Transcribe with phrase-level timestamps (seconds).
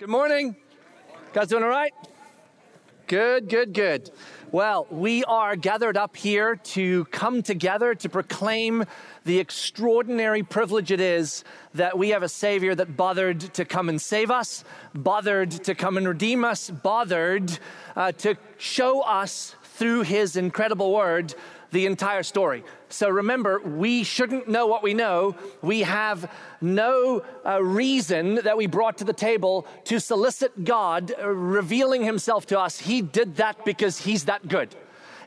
[0.00, 0.56] Good morning.
[1.34, 1.92] Guys doing all right?
[3.06, 4.10] Good, good, good.
[4.50, 8.86] Well, we are gathered up here to come together to proclaim
[9.26, 11.44] the extraordinary privilege it is
[11.74, 15.98] that we have a Savior that bothered to come and save us, bothered to come
[15.98, 17.58] and redeem us, bothered
[17.94, 21.34] uh, to show us through His incredible word
[21.70, 22.64] the entire story.
[22.88, 25.36] So remember, we shouldn't know what we know.
[25.62, 26.30] We have
[26.60, 32.46] no uh, reason that we brought to the table to solicit God uh, revealing himself
[32.46, 32.80] to us.
[32.80, 34.74] He did that because he's that good.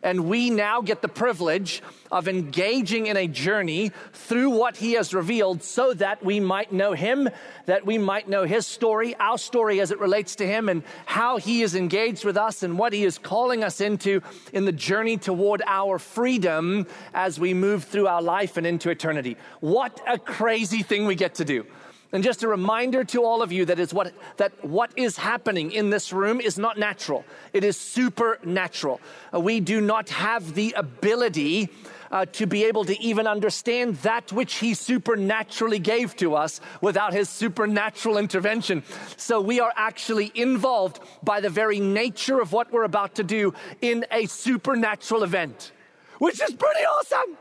[0.04, 1.82] And we now get the privilege
[2.12, 6.94] of engaging in a journey through what He has revealed so that we might know
[6.94, 7.30] Him,
[7.66, 11.38] that we might know His story, our story as it relates to Him, and how
[11.38, 14.22] He is engaged with us and what He is calling us into
[14.52, 19.38] in the journey toward our freedom as we move through our life and into eternity.
[19.62, 21.66] What a crazy thing we get to do.
[22.14, 25.72] And just a reminder to all of you that is what that what is happening
[25.72, 27.26] in this room is not natural.
[27.54, 29.02] It is supernatural.
[29.34, 31.70] Uh, we do not have the ability
[32.12, 37.14] uh, to be able to even understand that which He supernaturally gave to us without
[37.14, 38.84] His supernatural intervention.
[39.18, 43.56] So we are actually involved by the very nature of what we're about to do
[43.82, 45.72] in a supernatural event,
[46.20, 47.38] which is pretty awesome.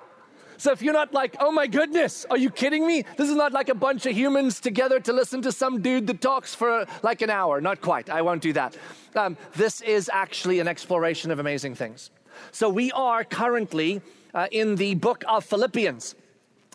[0.62, 3.04] So if you're not like, oh my goodness, are you kidding me?
[3.16, 6.20] This is not like a bunch of humans together to listen to some dude that
[6.20, 7.60] talks for like an hour.
[7.60, 8.08] Not quite.
[8.08, 8.76] I won't do that.
[9.16, 12.12] Um, this is actually an exploration of amazing things.
[12.52, 14.02] So we are currently
[14.34, 16.14] uh, in the book of Philippians.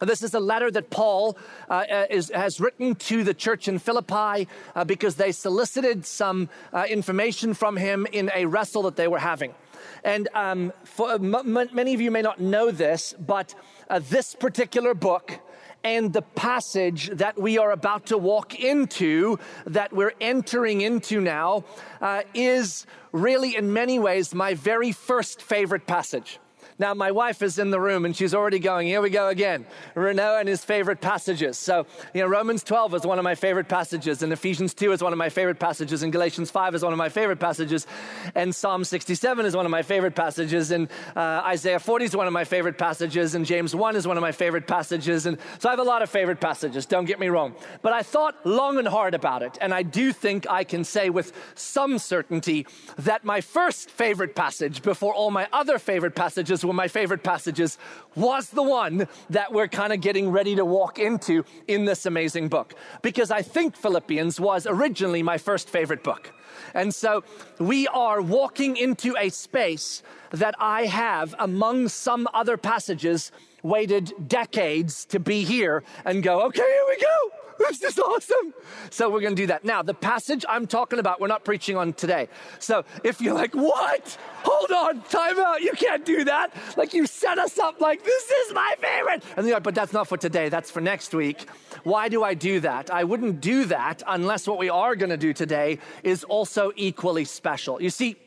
[0.02, 1.38] This is a letter that Paul
[1.70, 6.50] uh, uh, is, has written to the church in Philippi uh, because they solicited some
[6.74, 9.56] uh, information from him in a wrestle that they were having.
[10.04, 13.56] And um, for, m- m- many of you may not know this, but
[13.90, 15.40] uh, this particular book
[15.84, 21.64] and the passage that we are about to walk into, that we're entering into now,
[22.02, 26.40] uh, is really in many ways my very first favorite passage.
[26.80, 29.66] Now, my wife is in the room and she's already going, here we go again.
[29.96, 31.58] Renault and his favorite passages.
[31.58, 35.02] So, you know, Romans 12 is one of my favorite passages, and Ephesians 2 is
[35.02, 37.88] one of my favorite passages, and Galatians 5 is one of my favorite passages,
[38.36, 42.28] and Psalm 67 is one of my favorite passages, and uh, Isaiah 40 is one
[42.28, 45.26] of my favorite passages, and James 1 is one of my favorite passages.
[45.26, 47.56] And so I have a lot of favorite passages, don't get me wrong.
[47.82, 51.10] But I thought long and hard about it, and I do think I can say
[51.10, 56.74] with some certainty that my first favorite passage before all my other favorite passages were
[56.74, 57.78] my favorite passages,
[58.16, 62.50] was the one that we're kind of getting ready to walk into in this amazing
[62.50, 62.74] book.
[63.02, 66.34] Because I think Philippians was originally my first favorite book.
[66.74, 67.24] And so
[67.60, 73.32] we are walking into a space that I have, among some other passages,
[73.64, 77.38] waited decades to be here and go, okay, here we go.
[77.60, 78.54] This is awesome.
[78.90, 79.66] So we're going to do that.
[79.66, 82.30] Now, the passage I'm talking about, we're not preaching on today.
[82.60, 84.18] So if you're like, what?
[84.44, 85.62] Hold on, time out.
[85.62, 86.54] You can't do that.
[86.78, 89.24] Like you set us up like, this is my favorite.
[89.36, 90.50] And you're like, but that's not for today.
[90.50, 91.50] That's for next week.
[91.84, 92.92] Why do I do that?
[92.92, 97.26] I wouldn't do that unless what we are going to do today is also equally
[97.26, 97.82] special.
[97.82, 98.18] You see,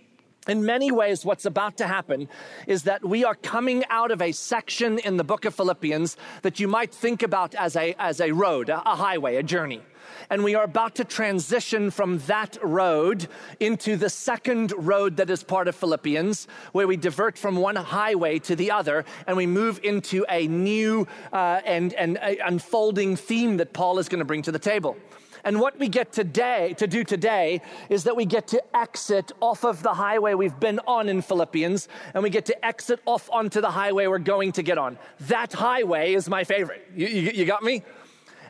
[0.51, 2.29] in many ways, what's about to happen
[2.67, 6.61] is that we are coming out of a section in the book of Philippians that
[6.61, 9.83] you might think about as a, as a road, a, a highway, a journey.
[10.29, 13.29] And we are about to transition from that road
[13.59, 18.39] into the second road that is part of Philippians, where we divert from one highway
[18.41, 23.73] to the other and we move into a new uh, and, and unfolding theme that
[23.73, 24.97] Paul is going to bring to the table.
[25.45, 29.65] And what we get today to do today is that we get to exit off
[29.65, 33.61] of the highway we've been on in Philippians and we get to exit off onto
[33.61, 34.99] the highway we're going to get on.
[35.21, 36.87] That highway is my favorite.
[36.95, 37.83] You, you, you got me?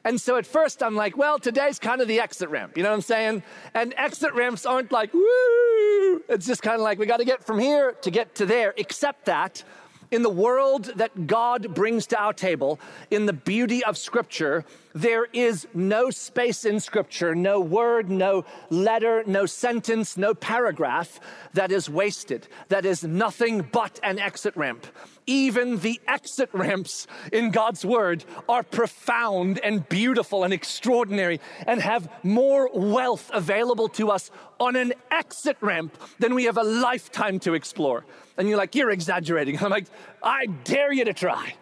[0.05, 2.77] And so at first I'm like, well, today's kind of the exit ramp.
[2.77, 3.43] You know what I'm saying?
[3.75, 6.23] And exit ramps aren't like, woo.
[6.29, 8.75] It's just kind of like we got to get from here to get to there,
[8.77, 9.63] except that
[10.11, 12.81] in the world that God brings to our table,
[13.11, 19.23] in the beauty of Scripture, there is no space in Scripture, no word, no letter,
[19.27, 21.21] no sentence, no paragraph
[21.55, 24.87] that is wasted, that is nothing but an exit ramp.
[25.27, 32.11] Even the exit ramps in God's Word are profound and beautiful and extraordinary and have
[32.25, 37.55] more wealth available to us on an exit ramp than we have a lifetime to
[37.55, 38.05] explore.
[38.37, 39.59] And you're like, you're exaggerating.
[39.63, 39.87] I'm like,
[40.23, 41.55] I dare you to try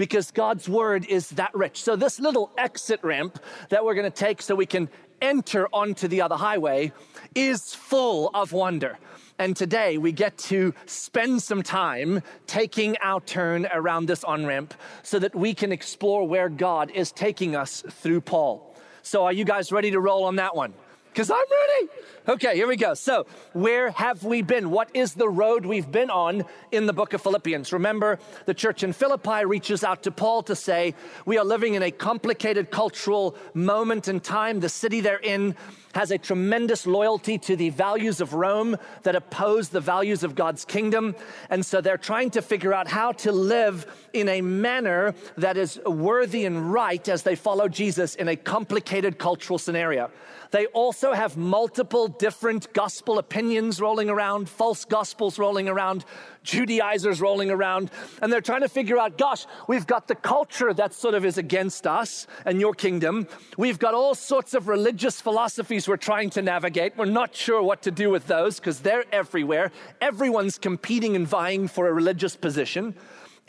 [0.00, 1.82] because God's word is that rich.
[1.82, 3.38] So, this little exit ramp
[3.68, 4.88] that we're going to take so we can
[5.20, 6.90] enter onto the other highway
[7.34, 8.98] is full of wonder.
[9.38, 14.72] And today we get to spend some time taking our turn around this on ramp
[15.02, 18.74] so that we can explore where God is taking us through Paul.
[19.02, 20.72] So, are you guys ready to roll on that one?
[21.12, 21.90] Because I'm ready.
[22.30, 22.94] Okay, here we go.
[22.94, 24.70] So, where have we been?
[24.70, 27.72] What is the road we've been on in the book of Philippians?
[27.72, 30.94] Remember, the church in Philippi reaches out to Paul to say,
[31.26, 34.60] We are living in a complicated cultural moment in time.
[34.60, 35.56] The city they're in
[35.94, 40.64] has a tremendous loyalty to the values of Rome that oppose the values of God's
[40.64, 41.16] kingdom.
[41.48, 45.80] And so they're trying to figure out how to live in a manner that is
[45.84, 50.12] worthy and right as they follow Jesus in a complicated cultural scenario.
[50.50, 56.04] They also have multiple different gospel opinions rolling around, false gospels rolling around,
[56.42, 57.90] Judaizers rolling around,
[58.20, 61.38] and they're trying to figure out gosh, we've got the culture that sort of is
[61.38, 63.26] against us and your kingdom.
[63.56, 66.94] We've got all sorts of religious philosophies we're trying to navigate.
[66.98, 69.72] We're not sure what to do with those because they're everywhere.
[70.02, 72.94] Everyone's competing and vying for a religious position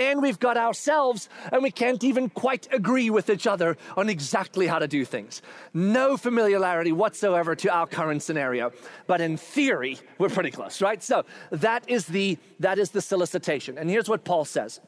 [0.01, 4.65] and we've got ourselves, and we can't even quite agree with each other on exactly
[4.65, 5.41] how to do things.
[5.73, 8.71] No familiarity whatsoever to our current scenario,
[9.05, 11.03] but in theory, we're pretty close, right?
[11.03, 13.77] So that is the that is the solicitation.
[13.77, 14.79] And here's what Paul says.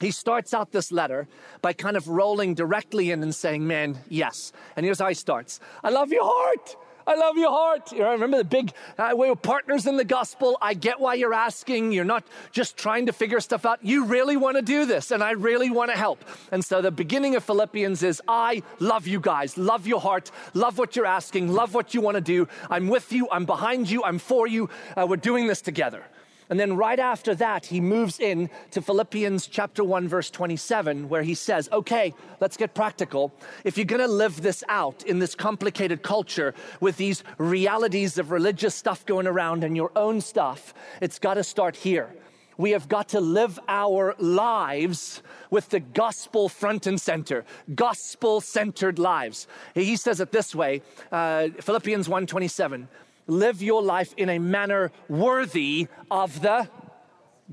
[0.00, 1.28] He starts out this letter
[1.60, 4.52] by kind of rolling directly in and saying, Man, yes.
[4.76, 6.76] And here's how he starts I love your heart.
[7.06, 7.92] I love your heart.
[7.92, 10.58] You know, remember the big, uh, we're partners in the gospel.
[10.60, 11.92] I get why you're asking.
[11.92, 13.80] You're not just trying to figure stuff out.
[13.82, 16.24] You really want to do this, and I really want to help.
[16.50, 20.78] And so the beginning of Philippians is I love you guys, love your heart, love
[20.78, 22.48] what you're asking, love what you want to do.
[22.70, 24.68] I'm with you, I'm behind you, I'm for you.
[24.96, 26.04] Uh, we're doing this together.
[26.50, 31.22] And then right after that, he moves in to Philippians chapter 1, verse 27, where
[31.22, 33.32] he says, Okay, let's get practical.
[33.64, 38.74] If you're gonna live this out in this complicated culture with these realities of religious
[38.74, 42.10] stuff going around and your own stuff, it's gotta start here.
[42.58, 47.44] We have got to live our lives with the gospel front and center,
[47.74, 49.46] gospel centered lives.
[49.74, 52.88] He says it this way uh, Philippians 1:27
[53.26, 56.68] live your life in a manner worthy of the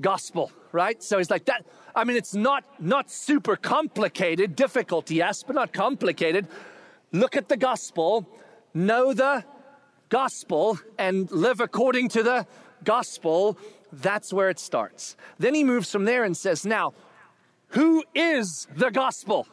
[0.00, 1.02] gospel, right?
[1.02, 1.64] So he's like that.
[1.94, 6.46] I mean, it's not not super complicated, difficult, yes, but not complicated.
[7.12, 8.28] Look at the gospel,
[8.72, 9.44] know the
[10.08, 12.46] gospel, and live according to the
[12.84, 13.58] gospel.
[13.92, 15.16] That's where it starts.
[15.38, 16.94] Then he moves from there and says, Now,
[17.68, 19.46] who is the gospel?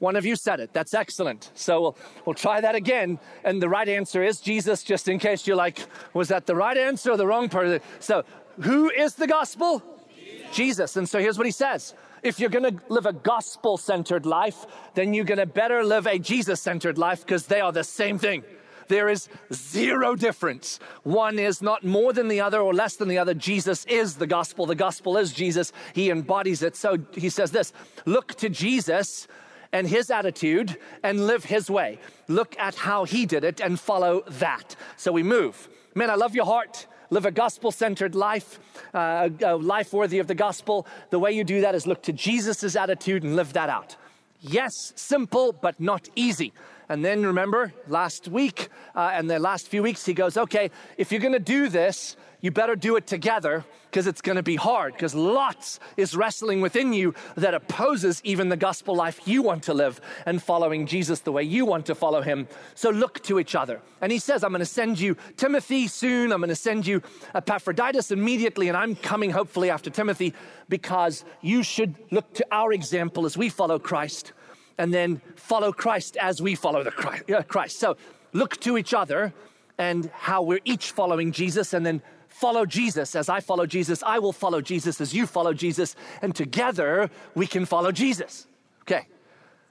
[0.00, 0.72] One of you said it.
[0.72, 1.50] That's excellent.
[1.54, 3.18] So we'll, we'll try that again.
[3.44, 5.78] And the right answer is Jesus, just in case you're like,
[6.14, 7.80] was that the right answer or the wrong person?
[8.00, 8.24] So,
[8.62, 9.82] who is the gospel?
[10.16, 10.56] Jesus.
[10.56, 10.96] Jesus.
[10.96, 14.66] And so here's what he says if you're going to live a gospel centered life,
[14.94, 18.18] then you're going to better live a Jesus centered life because they are the same
[18.18, 18.42] thing.
[18.88, 20.80] There is zero difference.
[21.04, 23.34] One is not more than the other or less than the other.
[23.34, 24.66] Jesus is the gospel.
[24.66, 25.72] The gospel is Jesus.
[25.94, 26.74] He embodies it.
[26.74, 27.72] So he says this
[28.04, 29.28] look to Jesus
[29.72, 31.98] and his attitude and live his way.
[32.28, 34.76] Look at how he did it and follow that.
[34.96, 35.68] So we move.
[35.94, 36.86] Man, I love your heart.
[37.12, 38.60] Live a gospel centered life,
[38.94, 40.86] uh, a life worthy of the gospel.
[41.10, 43.96] The way you do that is look to Jesus' attitude and live that out.
[44.40, 46.52] Yes, simple, but not easy.
[46.88, 51.10] And then remember, last week uh, and the last few weeks, he goes, okay, if
[51.10, 54.92] you're gonna do this, you better do it together because it's going to be hard
[54.92, 59.74] because lots is wrestling within you that opposes even the gospel life you want to
[59.74, 62.46] live and following Jesus the way you want to follow him.
[62.74, 63.80] So look to each other.
[64.00, 66.32] And he says, I'm going to send you Timothy soon.
[66.32, 67.02] I'm going to send you
[67.34, 68.68] Epaphroditus immediately.
[68.68, 70.34] And I'm coming hopefully after Timothy
[70.68, 74.32] because you should look to our example as we follow Christ
[74.78, 77.78] and then follow Christ as we follow the uh, Christ.
[77.78, 77.96] So
[78.32, 79.34] look to each other
[79.78, 82.02] and how we're each following Jesus and then
[82.40, 83.14] follow Jesus.
[83.14, 87.46] As I follow Jesus, I will follow Jesus as you follow Jesus, and together we
[87.46, 88.46] can follow Jesus.
[88.82, 89.06] Okay,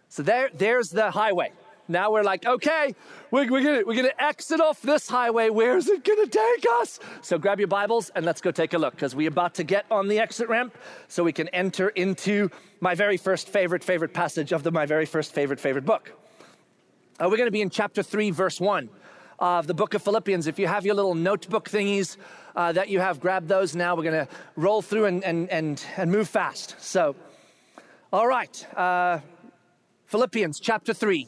[0.08, 1.52] so there, there's the highway.
[1.92, 2.94] Now we're like, okay,
[3.32, 5.50] we're, we're, gonna, we're gonna exit off this highway.
[5.50, 7.00] Where's it gonna take us?
[7.24, 9.88] So grab your Bibles and let's go take a look because we're about to get
[9.90, 14.52] on the exit ramp so we can enter into my very first favorite, favorite passage
[14.52, 16.12] of the my very first favorite, favorite book.
[17.20, 18.90] Uh, we're gonna be in chapter 3, verse 1
[19.40, 20.48] of the book of Philippians.
[20.48, 22.18] If you have your little notebook thingies
[22.56, 23.96] uh, that you have, grab those now.
[23.96, 26.76] We're going to roll through and, and, and, and move fast.
[26.80, 27.16] So,
[28.12, 28.78] all right.
[28.78, 29.20] Uh,
[30.06, 31.28] Philippians chapter 3,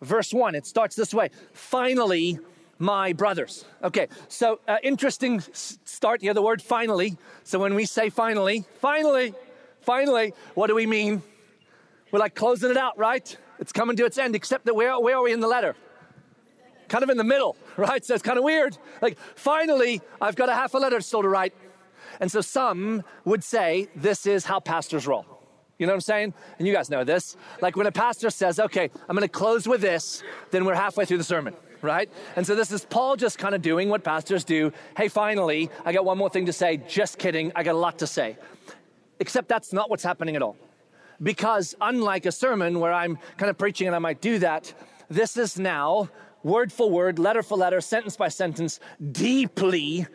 [0.00, 0.54] verse 1.
[0.54, 2.38] It starts this way Finally,
[2.78, 3.64] my brothers.
[3.82, 7.16] Okay, so uh, interesting start here, the word finally.
[7.44, 9.34] So when we say finally, finally,
[9.80, 11.22] finally, what do we mean?
[12.10, 13.36] We're like closing it out, right?
[13.58, 15.74] It's coming to its end, except that where, where are we in the letter?
[16.88, 18.04] Kind of in the middle, right?
[18.04, 18.76] So it's kind of weird.
[19.00, 21.54] Like, finally, I've got a half a letter still to write.
[22.20, 25.26] And so some would say this is how pastors roll.
[25.78, 26.34] You know what I'm saying?
[26.58, 27.36] And you guys know this.
[27.60, 31.04] Like when a pastor says, okay, I'm going to close with this, then we're halfway
[31.04, 32.10] through the sermon right?
[32.36, 34.72] And so this is Paul just kind of doing what pastors do.
[34.96, 36.78] Hey, finally, I got one more thing to say.
[36.78, 37.52] Just kidding.
[37.54, 38.36] I got a lot to say.
[39.20, 40.56] Except that's not what's happening at all.
[41.22, 44.74] Because unlike a sermon where I'm kind of preaching and I might do that,
[45.08, 46.10] this is now
[46.46, 48.78] word for word, letter for letter, sentence by sentence,
[49.12, 50.06] deeply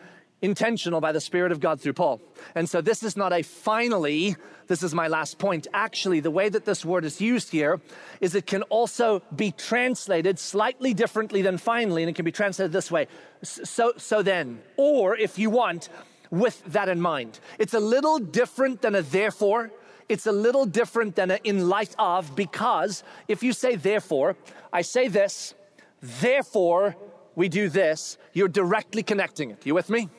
[0.42, 2.22] intentional by the Spirit of God through Paul.
[2.56, 4.36] And so this is not a finally,
[4.68, 5.68] this is my last point.
[5.74, 7.80] Actually, the way that this word is used here
[8.22, 12.72] is it can also be translated slightly differently than finally, and it can be translated
[12.72, 13.08] this way.
[13.44, 15.90] So, so then, or if you want,
[16.32, 17.40] with that in mind.
[17.60, 19.70] It's a little different than a therefore.
[20.08, 24.38] It's a little different than a in light of, because if you say therefore,
[24.72, 25.54] I say this,
[26.02, 26.96] therefore
[27.36, 29.66] we do this, you're directly connecting it.
[29.66, 30.10] You with me?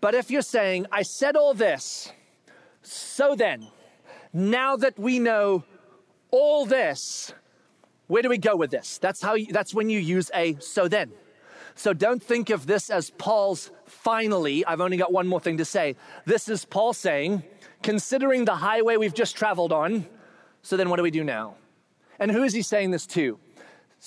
[0.00, 2.12] But if you're saying, I said all this,
[2.82, 3.66] so then,
[4.32, 5.64] now that we know
[6.30, 7.32] all this,
[8.06, 8.98] where do we go with this?
[8.98, 11.12] That's how you, that's when you use a so then.
[11.74, 15.64] So don't think of this as Paul's finally, I've only got one more thing to
[15.64, 15.96] say.
[16.24, 17.42] This is Paul saying,
[17.82, 20.06] considering the highway we've just traveled on,
[20.62, 21.56] so then what do we do now?
[22.18, 23.38] And who is he saying this to?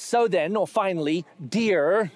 [0.01, 2.09] So then, or finally, dear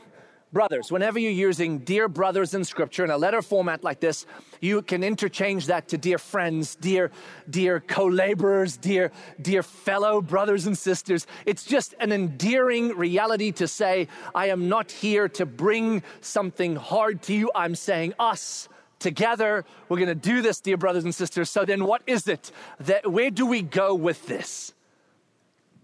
[0.53, 0.89] brothers.
[0.89, 4.25] Whenever you're using dear brothers in scripture in a letter format like this,
[4.61, 7.11] you can interchange that to dear friends, dear,
[7.49, 9.11] dear co-laborers, dear,
[9.41, 11.27] dear fellow brothers and sisters.
[11.45, 17.21] It's just an endearing reality to say, I am not here to bring something hard
[17.23, 17.51] to you.
[17.53, 19.65] I'm saying us together.
[19.89, 21.49] We're going to do this, dear brothers and sisters.
[21.49, 22.49] So then what is it
[22.79, 24.73] that, where do we go with this?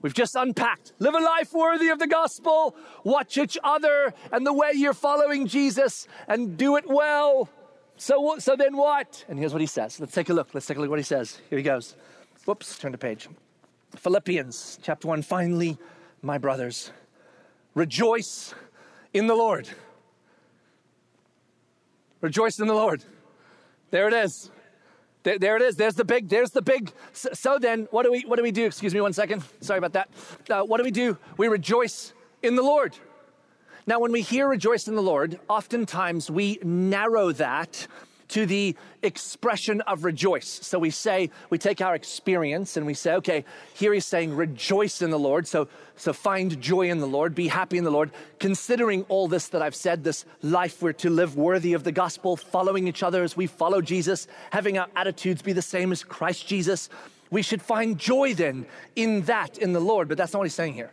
[0.02, 0.94] We've just unpacked.
[1.00, 2.76] Live a life worthy of the gospel.
[3.04, 7.50] Watch each other and the way you're following Jesus and do it well.
[7.98, 9.26] So, so then what?
[9.28, 10.00] And here's what he says.
[10.00, 10.54] Let's take a look.
[10.54, 11.42] Let's take a look at what he says.
[11.50, 11.98] Here he goes.
[12.46, 13.28] Whoops, turn the page.
[13.98, 15.22] Philippians chapter 1.
[15.24, 15.78] Finally,
[16.22, 16.92] my brothers,
[17.76, 18.54] rejoice
[19.14, 19.68] in the Lord.
[22.22, 23.04] Rejoice in the Lord.
[23.92, 24.50] There it is.
[25.24, 25.76] There, there, it is.
[25.76, 26.30] There's the big.
[26.30, 26.92] There's the big.
[27.12, 28.22] So, so, then, what do we?
[28.22, 28.66] What do we do?
[28.66, 29.44] Excuse me, one second.
[29.60, 30.10] Sorry about that.
[30.50, 31.18] Uh, what do we do?
[31.38, 32.96] We rejoice in the Lord.
[33.86, 37.88] Now, when we hear rejoice in the Lord, oftentimes we narrow that
[38.30, 40.48] to the expression of rejoice.
[40.48, 43.44] So we say, we take our experience and we say, okay,
[43.74, 45.48] here he's saying rejoice in the Lord.
[45.48, 49.48] So, so find joy in the Lord, be happy in the Lord, considering all this
[49.50, 53.24] that I've said, this life we're to live worthy of the gospel, following each other
[53.24, 56.90] as we follow Jesus, having our attitudes be the same as Christ Jesus.
[57.32, 60.08] We should find joy then in that, in the Lord.
[60.08, 60.92] But that's not what he's saying here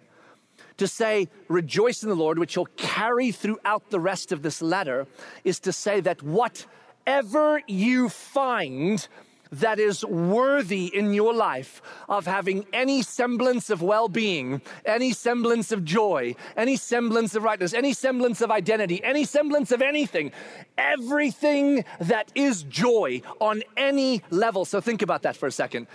[0.78, 5.06] to say rejoice in the Lord, which he'll carry throughout the rest of this letter,
[5.44, 6.66] is to say that what
[7.06, 9.06] whatever you find
[9.52, 15.70] that is worthy in your life of having any semblance of well being, any semblance
[15.70, 20.32] of joy, any semblance of rightness, any semblance of identity, any semblance of anything,
[20.76, 24.64] everything that is joy on any level.
[24.64, 25.86] So think about that for a second.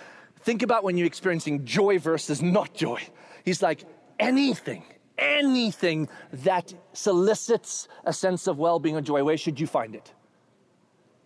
[0.43, 3.01] Think about when you're experiencing joy versus not joy.
[3.43, 3.83] He's like,
[4.17, 4.85] anything,
[5.17, 10.13] anything that solicits a sense of well being or joy, where should you find it?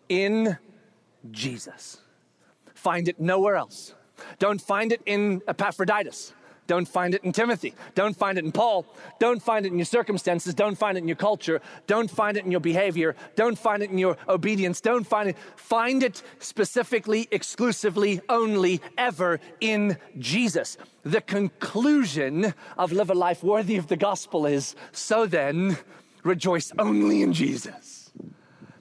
[0.10, 0.58] In
[1.32, 1.98] Jesus.
[2.74, 3.94] Find it nowhere else.
[4.40, 6.34] Don't find it in Epaphroditus.
[6.68, 7.76] Don't find it in Timothy.
[7.94, 8.86] Don't find it in Paul.
[9.20, 10.54] Don't find it in your circumstances.
[10.54, 11.62] Don't find it in your culture.
[11.86, 13.16] Don't find it in your behavior.
[13.36, 14.82] Don't find it in your obedience.
[14.82, 15.38] Don't find it.
[15.56, 20.78] Find it specifically, exclusively, only, ever in Jesus.
[21.04, 25.78] The conclusion of live a life worthy of the gospel is so then,
[26.24, 27.95] rejoice only in Jesus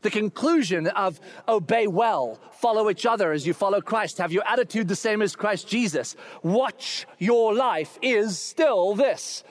[0.04, 1.18] the conclusion of
[1.48, 5.34] obey well, follow each other as you follow Christ, have your attitude the same as
[5.34, 6.14] Christ Jesus.
[6.44, 9.42] Watch your life is still this,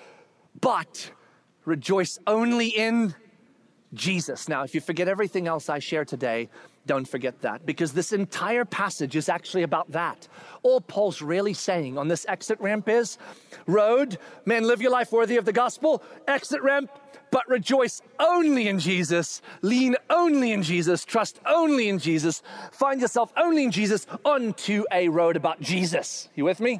[0.62, 1.12] but
[1.66, 3.14] rejoice only in
[3.94, 4.48] Jesus.
[4.48, 6.50] Now, if you forget everything else I share today,
[6.86, 10.28] don't forget that because this entire passage is actually about that.
[10.64, 13.18] All Paul's really saying on this exit ramp is
[13.68, 16.04] road, man, live your life worthy of the gospel.
[16.28, 16.92] Exit ramp,
[17.34, 23.34] but rejoice only in Jesus, lean only in Jesus, trust only in Jesus, find yourself
[23.36, 26.30] only in Jesus onto a road about Jesus.
[26.36, 26.80] You with me?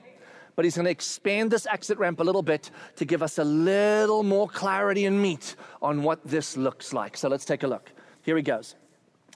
[0.56, 3.44] But he's going to expand this exit ramp a little bit to give us a
[3.44, 7.18] little more clarity and meat on what this looks like.
[7.18, 7.92] So let's take a look.
[8.22, 8.76] Here he goes.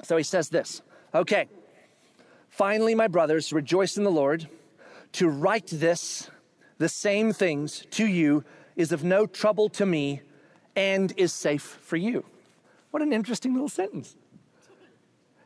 [0.04, 0.84] So he says this
[1.16, 1.48] Okay,
[2.48, 4.48] finally, my brothers, rejoice in the Lord.
[5.14, 6.30] To write this,
[6.78, 8.44] the same things to you,
[8.76, 10.22] is of no trouble to me
[10.78, 12.24] and is safe for you.
[12.92, 14.16] What an interesting little sentence.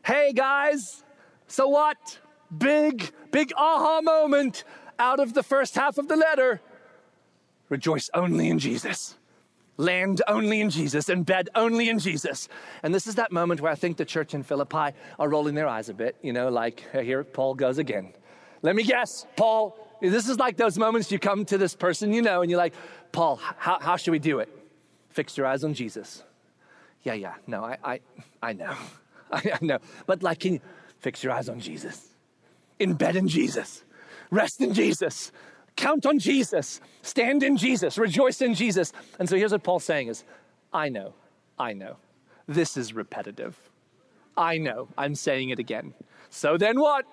[0.06, 1.04] Hey guys,
[1.48, 2.20] so what?
[2.56, 4.66] Big, big aha moment
[5.00, 6.60] out of the first half of the letter.
[7.70, 9.16] Rejoice only in Jesus.
[9.78, 12.48] land only in Jesus and bed only in Jesus.
[12.84, 15.68] And this is that moment where I think the church in Philippi are rolling their
[15.68, 18.14] eyes a bit, you know, like here Paul goes again.
[18.62, 22.22] Let me guess, Paul, this is like those moments you come to this person you
[22.22, 22.74] know and you're like,
[23.12, 24.61] Paul, how, how should we do it?
[25.12, 26.24] Fix your eyes on Jesus.
[27.04, 28.00] Yeah, yeah, no, I, I,
[28.42, 28.76] I know.
[29.32, 29.80] I, I know.
[30.06, 30.60] But like, can you
[31.00, 32.10] fix your eyes on Jesus?
[32.80, 33.84] In bed in Jesus.
[34.30, 35.32] Rest in Jesus.
[35.76, 36.82] Count on Jesus.
[37.02, 37.98] Stand in Jesus.
[37.98, 38.92] Rejoice in Jesus.
[39.20, 40.24] And so here's what Paul's saying is,
[40.74, 41.14] I know,
[41.60, 41.98] I know.
[42.48, 43.58] This is repetitive.
[44.38, 44.88] I know.
[44.98, 45.94] I'm saying it again.
[46.30, 47.06] So then what?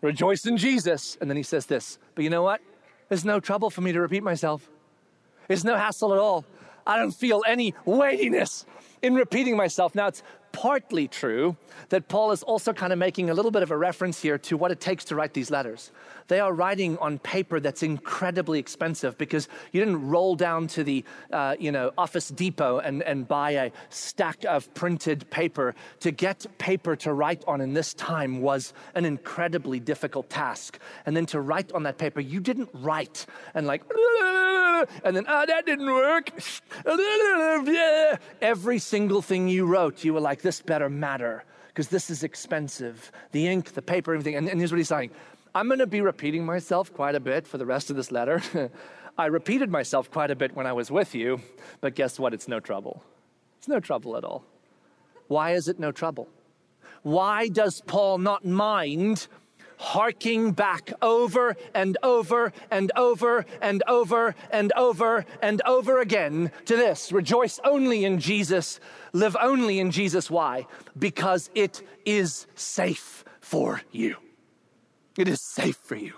[0.00, 1.16] Rejoice in Jesus.
[1.20, 2.60] And then he says this, but you know what?
[3.08, 4.68] There's no trouble for me to repeat myself.
[5.48, 6.44] It's no hassle at all.
[6.86, 8.66] I don't feel any weightiness
[9.02, 9.94] in repeating myself.
[9.94, 10.22] Now, it's
[10.52, 11.56] partly true
[11.88, 14.56] that Paul is also kind of making a little bit of a reference here to
[14.56, 15.90] what it takes to write these letters.
[16.28, 21.04] They are writing on paper that's incredibly expensive because you didn't roll down to the
[21.32, 25.74] uh, you know Office Depot and, and buy a stack of printed paper.
[26.00, 30.78] To get paper to write on in this time was an incredibly difficult task.
[31.06, 33.82] And then to write on that paper, you didn't write and like
[35.04, 36.30] and then, oh, that didn't work.
[38.42, 43.10] Every single thing you wrote, you were like, this better matter because this is expensive.
[43.32, 44.36] The ink, the paper, everything.
[44.36, 45.10] And, and here's what he's saying
[45.54, 48.42] I'm going to be repeating myself quite a bit for the rest of this letter.
[49.18, 51.40] I repeated myself quite a bit when I was with you,
[51.80, 52.32] but guess what?
[52.32, 53.02] It's no trouble.
[53.58, 54.44] It's no trouble at all.
[55.28, 56.28] Why is it no trouble?
[57.02, 59.26] Why does Paul not mind
[59.82, 66.76] harking back over and over and over and over and over and over again to
[66.76, 68.78] this rejoice only in Jesus,
[69.12, 70.30] live only in Jesus.
[70.30, 70.66] Why?
[70.96, 74.16] Because it is safe for you.
[75.18, 76.12] It is safe for you.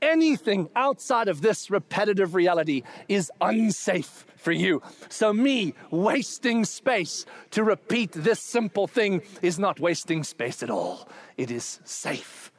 [0.00, 4.82] Anything outside of this repetitive reality is unsafe for you.
[5.08, 11.08] So, me wasting space to repeat this simple thing is not wasting space at all.
[11.36, 12.50] It is safe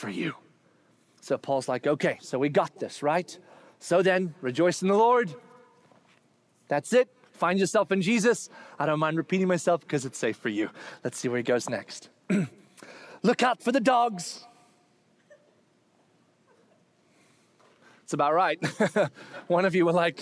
[0.00, 0.34] for you.
[1.20, 3.38] So Paul's like, okay, so we got this, right?
[3.78, 5.32] So then, rejoice in the Lord.
[6.68, 7.08] That's it.
[7.32, 8.48] Find yourself in Jesus.
[8.78, 10.70] I don't mind repeating myself because it's safe for you.
[11.04, 12.08] Let's see where he goes next.
[13.22, 14.46] Look out for the dogs.
[18.02, 18.58] It's about right.
[19.46, 20.20] One of you were like,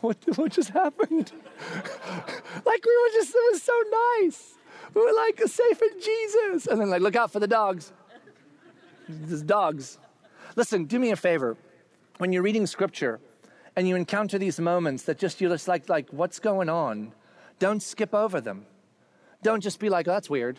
[0.00, 1.30] what, what just happened?
[2.66, 3.82] like we were just, it was so
[4.20, 4.54] nice.
[4.94, 6.66] We were like, safe in Jesus.
[6.66, 7.92] And then like, look out for the dogs.
[9.08, 9.98] There's dogs.
[10.56, 11.56] Listen, do me a favor.
[12.18, 13.20] When you're reading scripture
[13.76, 17.12] and you encounter these moments that just you're just like, like, what's going on?
[17.58, 18.66] Don't skip over them.
[19.42, 20.58] Don't just be like, oh, that's weird.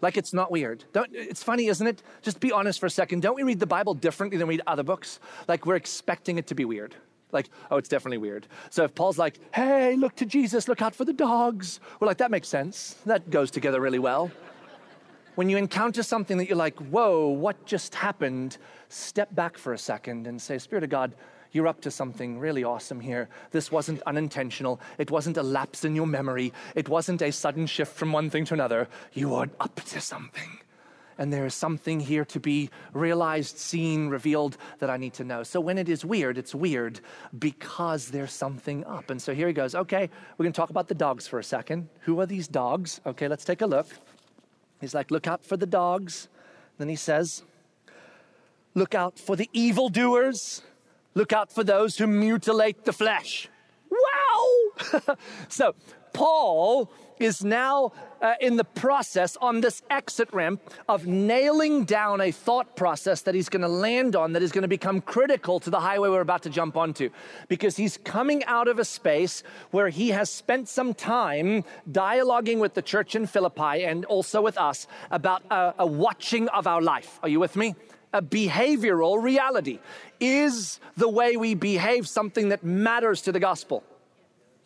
[0.00, 0.84] Like it's not weird.
[0.92, 2.02] Don't, it's funny, isn't it?
[2.22, 3.22] Just be honest for a second.
[3.22, 5.18] Don't we read the Bible differently than we read other books?
[5.48, 6.94] Like we're expecting it to be weird.
[7.32, 8.46] Like, oh, it's definitely weird.
[8.70, 12.18] So if Paul's like, hey, look to Jesus, look out for the dogs, we're like,
[12.18, 12.96] that makes sense.
[13.06, 14.30] That goes together really well
[15.38, 18.58] when you encounter something that you're like, whoa, what just happened?
[18.88, 21.14] Step back for a second and say, Spirit of God,
[21.52, 23.28] you're up to something really awesome here.
[23.52, 24.80] This wasn't unintentional.
[24.98, 26.52] It wasn't a lapse in your memory.
[26.74, 28.88] It wasn't a sudden shift from one thing to another.
[29.12, 30.58] You are up to something.
[31.18, 35.44] And there is something here to be realized, seen, revealed that I need to know.
[35.44, 36.98] So when it is weird, it's weird
[37.38, 39.08] because there's something up.
[39.08, 39.76] And so here he goes.
[39.76, 41.88] Okay, we're going to talk about the dogs for a second.
[42.00, 43.00] Who are these dogs?
[43.06, 43.86] Okay, let's take a look.
[44.80, 46.28] He's like, Look out for the dogs.
[46.78, 47.42] Then he says,
[48.74, 50.62] Look out for the evildoers.
[51.14, 53.48] Look out for those who mutilate the flesh.
[53.90, 55.16] Wow!
[55.48, 55.74] so,
[56.12, 62.30] Paul is now uh, in the process on this exit ramp of nailing down a
[62.30, 65.70] thought process that he's going to land on that is going to become critical to
[65.70, 67.10] the highway we're about to jump onto.
[67.48, 72.74] Because he's coming out of a space where he has spent some time dialoguing with
[72.74, 77.18] the church in Philippi and also with us about a, a watching of our life.
[77.22, 77.74] Are you with me?
[78.12, 79.78] a behavioral reality.
[80.18, 83.84] Is the way we behave something that matters to the gospel?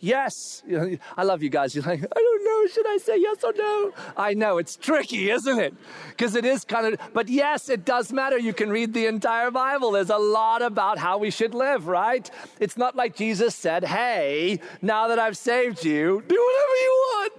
[0.02, 0.64] Yes.
[1.16, 1.76] I love you guys.
[1.76, 2.66] You're like, I don't know.
[2.66, 3.92] Should I say yes or no?
[4.16, 4.58] I know.
[4.58, 5.74] It's tricky, isn't it?
[6.08, 8.36] Because it is kind of, but yes, it does matter.
[8.36, 9.92] You can read the entire Bible.
[9.92, 12.28] There's a lot about how we should live, right?
[12.58, 17.32] It's not like Jesus said, hey, now that I've saved you, do whatever you want.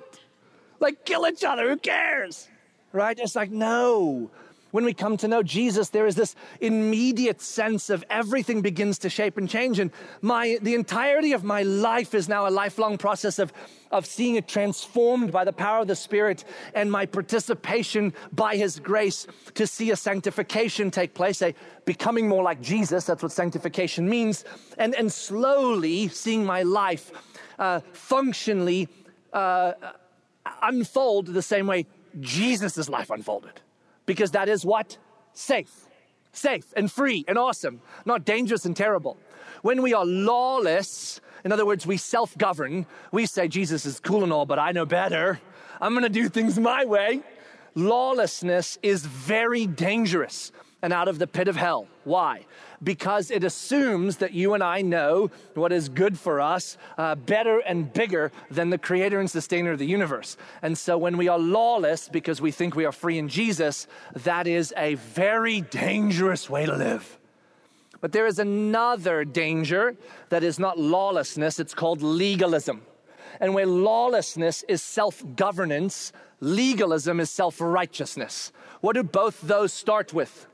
[0.79, 1.69] Like kill each other.
[1.69, 2.47] Who cares?
[2.93, 3.19] Right?
[3.19, 4.31] It's like, no.
[4.73, 9.09] When we come to know Jesus, there is this immediate sense of everything begins to
[9.09, 9.77] shape and change.
[9.77, 9.91] And
[10.23, 13.53] my, the entirety of my life is now a lifelong process of,
[13.91, 18.79] of seeing it transformed by the power of the Spirit and my participation by His
[18.79, 21.53] grace to see a sanctification take place, a
[21.85, 23.05] becoming more like Jesus.
[23.05, 24.43] That's what sanctification means.
[24.79, 27.11] And, and slowly seeing my life
[27.59, 28.89] uh, functionally
[29.33, 29.73] uh,
[30.63, 31.85] unfold the same way
[32.19, 33.61] Jesus' life unfolded.
[34.05, 34.97] Because that is what?
[35.33, 35.71] Safe.
[36.31, 39.17] Safe and free and awesome, not dangerous and terrible.
[39.61, 44.23] When we are lawless, in other words, we self govern, we say, Jesus is cool
[44.23, 45.39] and all, but I know better.
[45.79, 47.21] I'm gonna do things my way.
[47.75, 50.51] Lawlessness is very dangerous
[50.83, 51.87] and out of the pit of hell.
[52.03, 52.45] Why?
[52.83, 57.59] Because it assumes that you and I know what is good for us uh, better
[57.59, 60.35] and bigger than the creator and sustainer of the universe.
[60.61, 64.45] And so when we are lawless because we think we are free in Jesus, that
[64.45, 67.17] is a very dangerous way to live.
[68.01, 69.95] But there is another danger
[70.27, 72.81] that is not lawlessness, it's called legalism.
[73.39, 78.51] And where lawlessness is self governance, legalism is self righteousness.
[78.81, 80.45] What do both those start with?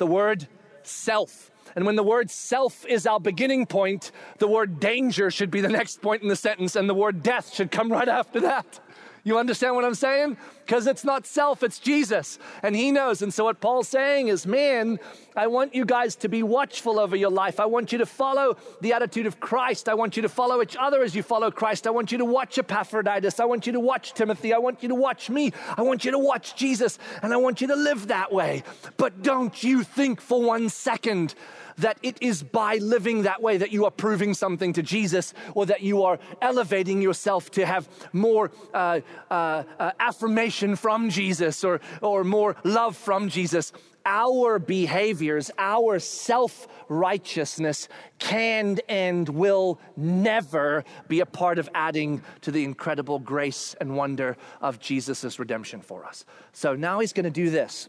[0.00, 0.48] The word
[0.82, 1.50] self.
[1.76, 5.68] And when the word self is our beginning point, the word danger should be the
[5.68, 8.80] next point in the sentence, and the word death should come right after that.
[9.22, 10.36] You understand what I'm saying?
[10.64, 12.38] Because it's not self, it's Jesus.
[12.62, 13.22] And He knows.
[13.22, 14.98] And so, what Paul's saying is, man,
[15.36, 17.60] I want you guys to be watchful over your life.
[17.60, 19.88] I want you to follow the attitude of Christ.
[19.88, 21.86] I want you to follow each other as you follow Christ.
[21.86, 23.40] I want you to watch Epaphroditus.
[23.40, 24.54] I want you to watch Timothy.
[24.54, 25.52] I want you to watch me.
[25.76, 26.98] I want you to watch Jesus.
[27.22, 28.62] And I want you to live that way.
[28.96, 31.34] But don't you think for one second
[31.80, 35.66] that it is by living that way that you are proving something to Jesus or
[35.66, 41.80] that you are elevating yourself to have more uh, uh, uh, affirmation from Jesus or,
[42.00, 43.72] or more love from Jesus.
[44.06, 47.88] Our behaviors, our self righteousness
[48.18, 54.36] can and will never be a part of adding to the incredible grace and wonder
[54.60, 56.24] of Jesus' redemption for us.
[56.52, 57.88] So now he's going to do this.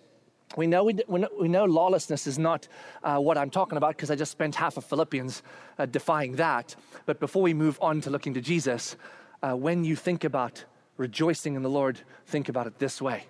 [0.58, 1.00] We know, we,
[1.40, 2.68] we know lawlessness is not
[3.04, 5.44] uh, what I'm talking about because I just spent half of Philippians
[5.80, 6.76] uh, defying that.
[7.06, 8.96] But before we move on to looking to Jesus,
[9.42, 10.66] uh, when you think about
[10.98, 13.26] rejoicing in the Lord, think about it this way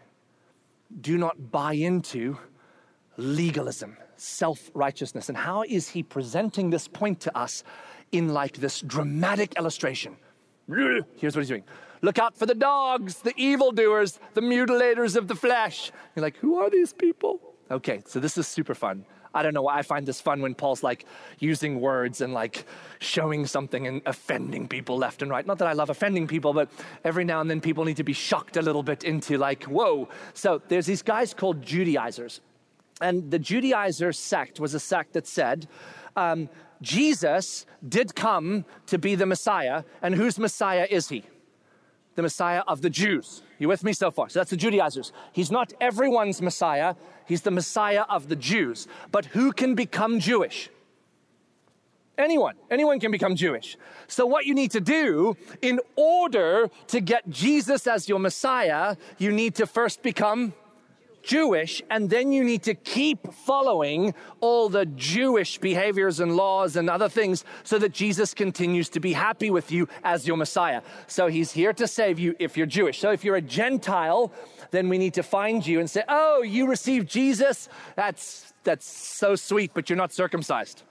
[1.00, 2.38] do not buy into
[3.18, 5.30] legalism, self righteousness.
[5.30, 7.64] And how is he presenting this point to us
[8.12, 10.18] in like this dramatic illustration?
[11.18, 11.64] Here's what he's doing
[12.02, 15.92] Look out for the dogs, the evildoers, the mutilators of the flesh.
[16.16, 17.40] You're like, who are these people?
[17.70, 19.06] Okay, so this is super fun.
[19.34, 21.06] I don't know why I find this fun when Paul's like
[21.40, 22.66] using words and like
[23.00, 25.46] showing something and offending people left and right.
[25.46, 26.70] Not that I love offending people, but
[27.06, 30.10] every now and then people need to be shocked a little bit into like, whoa.
[30.34, 32.42] So there's these guys called Judaizers.
[33.00, 35.68] And the Judaizer sect was a sect that said,
[36.16, 36.50] um,
[36.82, 41.24] Jesus did come to be the Messiah, and whose Messiah is he?
[42.15, 43.41] The Messiah of the Jews.
[43.60, 44.30] You with me so far?
[44.30, 45.13] So that's the Judaizers.
[45.32, 46.95] He's not everyone's Messiah,
[47.26, 48.88] he's the Messiah of the Jews.
[49.12, 50.69] But who can become Jewish?
[52.17, 52.56] Anyone.
[52.69, 53.78] Anyone can become Jewish.
[54.08, 59.32] So, what you need to do in order to get Jesus as your Messiah, you
[59.32, 60.54] need to first become
[61.24, 66.90] Jewish, and then you need to keep following all the Jewish behaviors and laws and
[66.90, 70.82] other things so that Jesus continues to be happy with you as your Messiah.
[71.08, 73.00] So he's here to save you if you're Jewish.
[73.00, 74.32] So if you're a Gentile,
[74.72, 77.70] then we need to find you and say, Oh, you received Jesus?
[77.96, 80.84] That's, that's so sweet, but you're not circumcised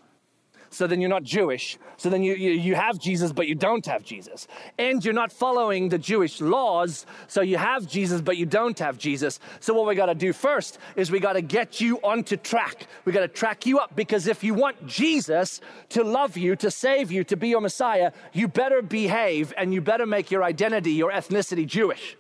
[0.71, 1.79] so then you're not Jewish.
[1.97, 4.47] So then you, you, you, have Jesus, but you don't have Jesus.
[4.79, 8.97] And you're not following the Jewish laws, so you have Jesus, but you don't have
[8.97, 9.41] Jesus.
[9.59, 12.87] So what we got to do first is we got to get you onto track.
[13.05, 16.71] We got to track you up because if you want Jesus to love you, to
[16.71, 20.93] save you, to be your Messiah, you better behave and you better make your identity,
[20.93, 22.17] your ethnicity Jewish.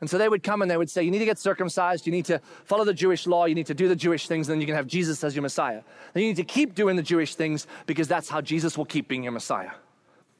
[0.00, 2.12] And so they would come and they would say, You need to get circumcised, you
[2.12, 4.60] need to follow the Jewish law, you need to do the Jewish things, and then
[4.60, 5.82] you can have Jesus as your Messiah.
[6.12, 9.08] Then you need to keep doing the Jewish things because that's how Jesus will keep
[9.08, 9.70] being your Messiah.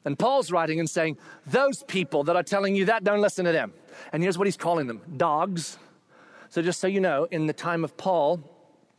[0.05, 3.53] And Paul's writing and saying, Those people that are telling you that, don't listen to
[3.53, 3.73] them.
[4.13, 5.79] And here's what he's calling them dogs.
[6.49, 8.41] So just so you know, in the time of Paul,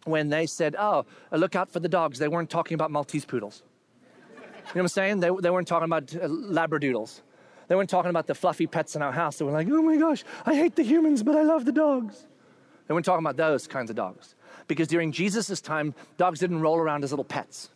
[0.03, 3.63] when they said, Oh, look out for the dogs, they weren't talking about Maltese poodles.
[4.35, 5.19] You know what I'm saying?
[5.21, 7.21] They, they weren't talking about uh, labradoodles.
[7.67, 9.37] They weren't talking about the fluffy pets in our house.
[9.37, 12.25] They were like, oh my gosh, I hate the humans, but I love the dogs.
[12.87, 14.35] They weren't talking about those kinds of dogs.
[14.67, 17.69] Because during Jesus' time, dogs didn't roll around as little pets.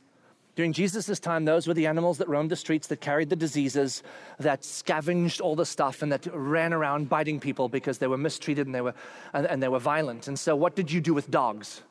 [0.55, 4.03] During Jesus' time, those were the animals that roamed the streets, that carried the diseases,
[4.37, 8.67] that scavenged all the stuff, and that ran around biting people because they were mistreated
[8.67, 8.93] and they were,
[9.33, 10.27] and, and they were violent.
[10.27, 11.83] And so, what did you do with dogs?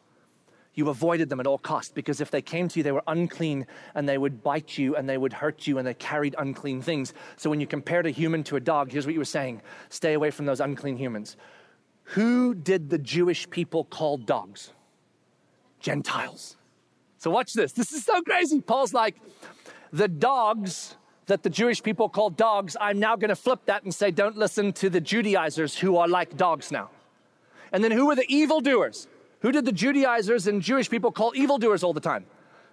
[0.80, 3.66] You avoided them at all costs because if they came to you, they were unclean
[3.94, 7.12] and they would bite you and they would hurt you and they carried unclean things.
[7.36, 10.14] So when you compared a human to a dog, here's what you were saying stay
[10.14, 11.36] away from those unclean humans.
[12.14, 14.72] Who did the Jewish people call dogs?
[15.80, 16.56] Gentiles.
[17.18, 17.72] So watch this.
[17.72, 18.60] This is so crazy.
[18.60, 19.16] Paul's like,
[19.92, 23.94] the dogs that the Jewish people called dogs, I'm now going to flip that and
[23.94, 26.90] say, don't listen to the Judaizers who are like dogs now.
[27.72, 29.06] And then who were the evildoers?
[29.40, 32.26] Who did the Judaizers and Jewish people call evildoers all the time?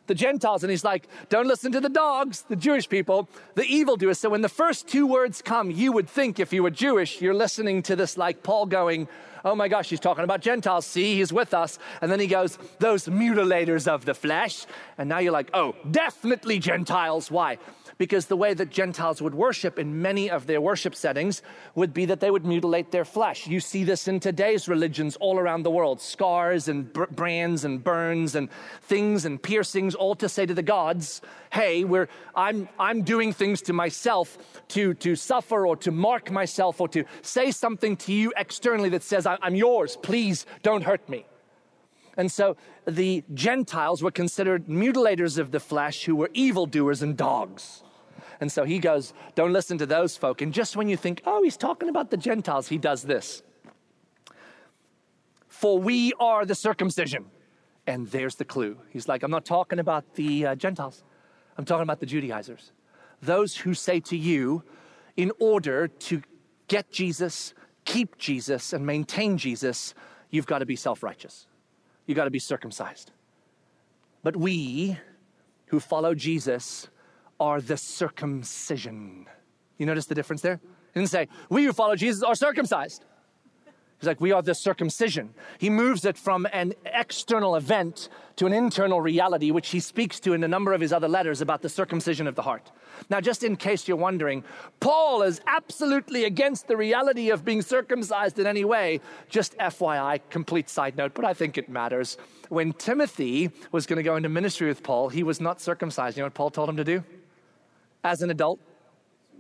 [0.08, 0.63] The Gentiles.
[0.63, 4.19] And he's like, don't listen to the dogs, the Jewish people, the evildoers.
[4.19, 7.34] So when the first two words come, you would think if you were Jewish, you're
[7.34, 9.08] listening to this like Paul going,
[9.43, 10.86] oh my gosh, he's talking about Gentiles.
[10.86, 11.80] See, he's with us.
[12.01, 14.65] And then he goes, those mutilators of the flesh.
[14.97, 17.32] And now you're like, oh, definitely Gentiles.
[17.32, 17.58] Why?
[17.98, 21.42] Because the way that Gentiles would worship in many of their worship settings
[21.76, 23.48] would be that they would mutilate their flesh.
[23.48, 27.84] You see this in today's religions all around the world scars and br- brands and
[27.84, 28.50] burns and
[28.82, 33.62] things and piercings, all to say to the gods, hey, we're, I'm, I'm doing things
[33.64, 34.38] to myself
[34.70, 39.04] to, to suffer or to mark myself or to say something to you externally that
[39.04, 41.26] says, I'm yours, please don't hurt me.
[42.18, 42.58] And so
[42.88, 47.84] the Gentiles were considered mutilators of the flesh who were evildoers and dogs.
[48.39, 50.41] And so he goes, Don't listen to those folk.
[50.41, 53.43] And just when you think, Oh, he's talking about the Gentiles, he does this.
[55.47, 57.26] For we are the circumcision.
[57.88, 58.78] And there's the clue.
[58.89, 61.04] He's like, I'm not talking about the uh, Gentiles,
[61.58, 62.71] I'm talking about the Judaizers.
[63.21, 64.63] Those who say to you,
[65.15, 66.21] in order to
[66.67, 69.95] get Jesus, keep Jesus, and maintain Jesus,
[70.30, 71.47] you've got to be self righteous.
[72.06, 73.12] You've got to be circumcised.
[74.23, 74.97] But we
[75.67, 76.88] who follow Jesus
[77.39, 79.26] are the circumcision.
[79.78, 80.60] You notice the difference there?
[80.93, 83.06] He didn't say, we who follow Jesus are circumcised.
[84.00, 85.34] He's like, we are the circumcision.
[85.58, 90.34] He moves it from an external event to an internal reality, which he speaks to
[90.34, 92.71] in a number of his other letters about the circumcision of the heart.
[93.10, 94.43] Now, just in case you're wondering,
[94.80, 99.02] Paul is absolutely against the reality of being circumcised in any way.
[99.30, 102.17] Just FYI, complete side note, but I think it matters.
[102.50, 106.17] When Timothy was going to go into ministry with Paul, he was not circumcised.
[106.17, 107.04] You know what Paul told him to do?
[108.08, 108.60] As an adult,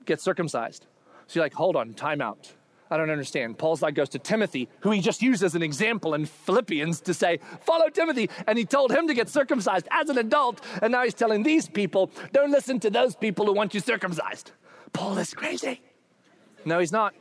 [0.05, 0.85] get circumcised.
[1.27, 2.53] So you're like, hold on, time out.
[2.89, 3.57] I don't understand.
[3.57, 7.13] Paul's like goes to Timothy, who he just used as an example in Philippians to
[7.13, 8.29] say, follow Timothy.
[8.45, 10.61] And he told him to get circumcised as an adult.
[10.81, 14.51] And now he's telling these people, don't listen to those people who want you circumcised.
[14.93, 15.81] Paul is crazy.
[16.63, 17.13] No, he's not.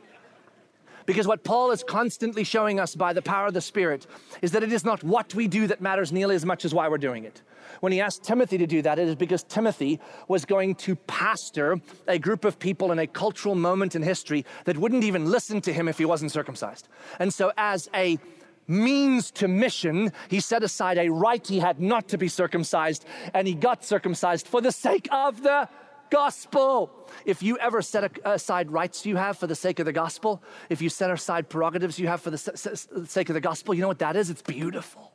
[1.07, 4.05] Because what Paul is constantly showing us by the power of the Spirit
[4.41, 6.89] is that it is not what we do that matters nearly as much as why
[6.89, 7.41] we're doing it.
[7.79, 11.79] When he asked Timothy to do that, it is because Timothy was going to pastor
[12.07, 15.73] a group of people in a cultural moment in history that wouldn't even listen to
[15.73, 16.89] him if he wasn't circumcised.
[17.19, 18.19] And so, as a
[18.67, 23.47] means to mission, he set aside a right he had not to be circumcised, and
[23.47, 25.69] he got circumcised for the sake of the
[26.09, 26.91] gospel.
[27.25, 30.81] If you ever set aside rights you have for the sake of the gospel, if
[30.81, 33.99] you set aside prerogatives you have for the sake of the gospel, you know what
[33.99, 34.29] that is?
[34.29, 35.11] It's beautiful.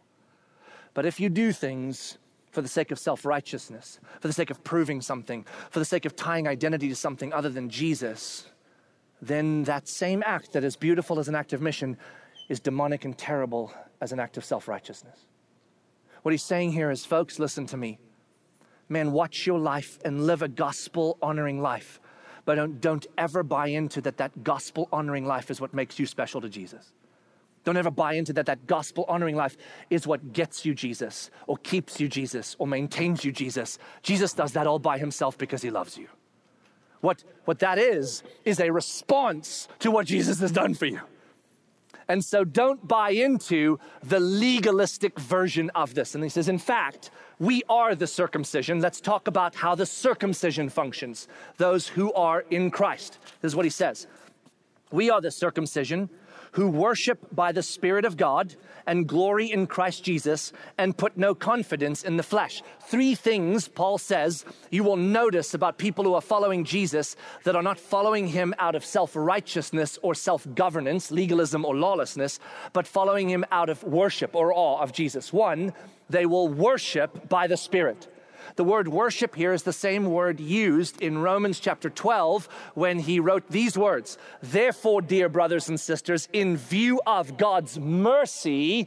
[0.94, 2.18] But if you do things
[2.50, 6.04] for the sake of self righteousness, for the sake of proving something, for the sake
[6.04, 8.46] of tying identity to something other than Jesus,
[9.20, 11.96] then that same act that is beautiful as an act of mission
[12.48, 15.26] is demonic and terrible as an act of self righteousness.
[16.22, 17.98] What he's saying here is, folks, listen to me.
[18.92, 21.98] Man, watch your life and live a gospel honoring life.
[22.44, 26.04] But don't, don't ever buy into that that gospel honoring life is what makes you
[26.04, 26.92] special to Jesus.
[27.64, 28.44] Don't ever buy into that.
[28.44, 29.56] That gospel honoring life
[29.88, 33.78] is what gets you Jesus, or keeps you Jesus, or maintains you Jesus.
[34.02, 36.08] Jesus does that all by himself because he loves you.
[37.00, 41.00] What, what that is, is a response to what Jesus has done for you.
[42.12, 46.14] And so don't buy into the legalistic version of this.
[46.14, 48.82] And he says, in fact, we are the circumcision.
[48.82, 53.18] Let's talk about how the circumcision functions, those who are in Christ.
[53.40, 54.06] This is what he says.
[54.90, 56.10] We are the circumcision
[56.52, 58.54] who worship by the Spirit of God
[58.86, 62.62] and glory in Christ Jesus and put no confidence in the flesh.
[62.86, 67.62] Three things, Paul says, you will notice about people who are following Jesus that are
[67.62, 72.38] not following him out of self righteousness or self governance, legalism or lawlessness,
[72.72, 75.32] but following him out of worship or awe of Jesus.
[75.32, 75.72] One,
[76.10, 78.08] they will worship by the Spirit.
[78.56, 83.18] The word worship here is the same word used in Romans chapter 12 when he
[83.18, 84.18] wrote these words.
[84.42, 88.86] Therefore, dear brothers and sisters, in view of God's mercy,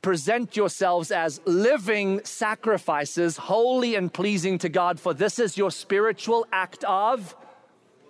[0.00, 6.46] present yourselves as living sacrifices, holy and pleasing to God, for this is your spiritual
[6.50, 7.36] act of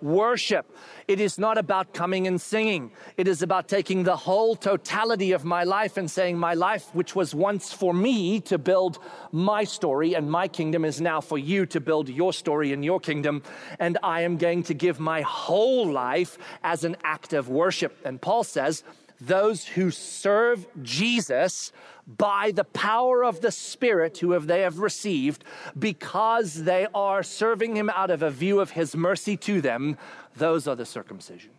[0.03, 0.69] worship.
[1.07, 2.91] It is not about coming and singing.
[3.17, 7.15] It is about taking the whole totality of my life and saying, My life, which
[7.15, 8.99] was once for me to build
[9.31, 12.99] my story and my kingdom, is now for you to build your story and your
[12.99, 13.43] kingdom.
[13.79, 17.97] And I am going to give my whole life as an act of worship.
[18.05, 18.83] And Paul says,
[19.19, 21.71] those who serve Jesus
[22.05, 25.43] by the power of the Spirit who have they have received,
[25.77, 29.97] because they are serving him out of a view of his mercy to them,
[30.35, 31.51] those are the circumcision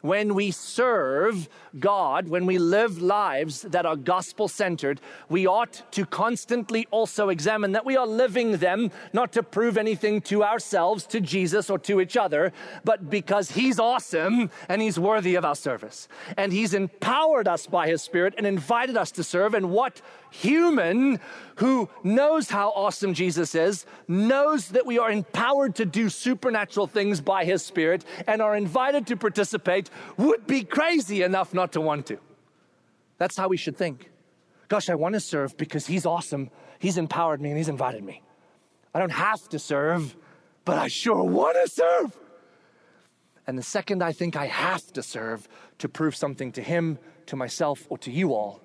[0.00, 6.06] when we serve God, when we live lives that are gospel centered, we ought to
[6.06, 11.20] constantly also examine that we are living them not to prove anything to ourselves, to
[11.20, 12.52] Jesus, or to each other,
[12.84, 16.08] but because He's awesome and He's worthy of our service.
[16.36, 19.54] And He's empowered us by His Spirit and invited us to serve.
[19.54, 21.20] And what human
[21.60, 27.20] who knows how awesome Jesus is, knows that we are empowered to do supernatural things
[27.20, 32.06] by His Spirit, and are invited to participate, would be crazy enough not to want
[32.06, 32.18] to.
[33.18, 34.10] That's how we should think.
[34.68, 36.48] Gosh, I want to serve because He's awesome.
[36.78, 38.22] He's empowered me and He's invited me.
[38.94, 40.16] I don't have to serve,
[40.64, 42.16] but I sure want to serve.
[43.46, 45.46] And the second I think I have to serve
[45.76, 48.62] to prove something to Him, to myself, or to you all,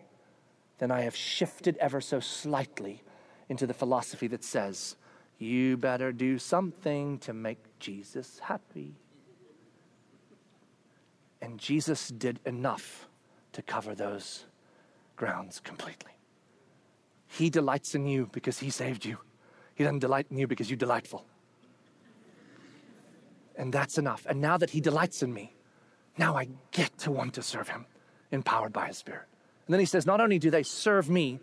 [0.77, 3.03] then I have shifted ever so slightly
[3.49, 4.95] into the philosophy that says,
[5.37, 8.95] you better do something to make Jesus happy.
[11.41, 13.07] And Jesus did enough
[13.51, 14.45] to cover those
[15.15, 16.11] grounds completely.
[17.27, 19.17] He delights in you because He saved you.
[19.75, 21.25] He doesn't delight in you because you're delightful.
[23.57, 24.25] And that's enough.
[24.27, 25.53] And now that He delights in me,
[26.17, 27.85] now I get to want to serve Him,
[28.31, 29.27] empowered by His Spirit.
[29.67, 31.39] And then he says, Not only do they serve me,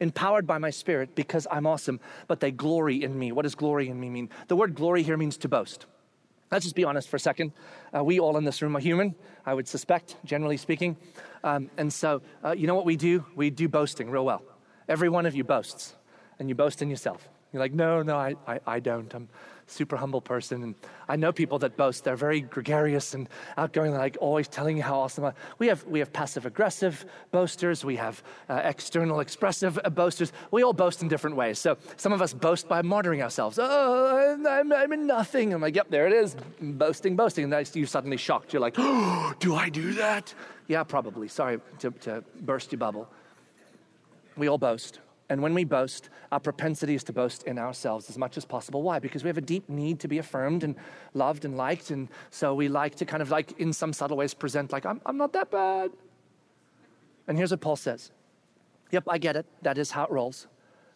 [0.00, 3.32] empowered by my spirit because I'm awesome, but they glory in me.
[3.32, 4.28] What does glory in me mean?
[4.48, 5.86] The word glory here means to boast.
[6.50, 7.52] Let's just be honest for a second.
[7.96, 10.96] Uh, we all in this room are human, I would suspect, generally speaking.
[11.42, 13.24] Um, and so, uh, you know what we do?
[13.34, 14.42] We do boasting real well.
[14.88, 15.96] Every one of you boasts,
[16.38, 17.28] and you boast in yourself.
[17.52, 19.12] You're like, no, no, I, I, I don't.
[19.12, 19.28] I'm,
[19.66, 20.62] super humble person.
[20.62, 20.74] And
[21.08, 22.04] I know people that boast.
[22.04, 25.24] They're very gregarious and outgoing, like always telling you how awesome.
[25.24, 25.34] Are.
[25.58, 27.84] We have we have passive aggressive boasters.
[27.84, 30.32] We have uh, external expressive boasters.
[30.50, 31.58] We all boast in different ways.
[31.58, 33.58] So some of us boast by martyring ourselves.
[33.60, 35.52] Oh, I'm, I'm in nothing.
[35.52, 37.44] I'm like, yep, there it is, boasting, boasting.
[37.44, 38.52] And then you suddenly shocked.
[38.52, 40.34] You're like, oh, do I do that?
[40.68, 41.28] Yeah, probably.
[41.28, 43.08] Sorry to, to burst your bubble.
[44.36, 45.00] We all boast.
[45.28, 48.82] And when we boast, our propensity is to boast in ourselves as much as possible.
[48.82, 49.00] Why?
[49.00, 50.76] Because we have a deep need to be affirmed and
[51.14, 51.90] loved and liked.
[51.90, 55.00] And so we like to kind of like, in some subtle ways, present like, I'm,
[55.04, 55.90] I'm not that bad.
[57.26, 58.12] And here's what Paul says
[58.92, 59.46] Yep, I get it.
[59.62, 60.46] That is how it rolls.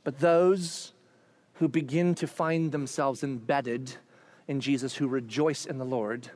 [0.05, 0.93] But those
[1.55, 3.97] who begin to find themselves embedded
[4.47, 6.31] in Jesus, who rejoice in the Lord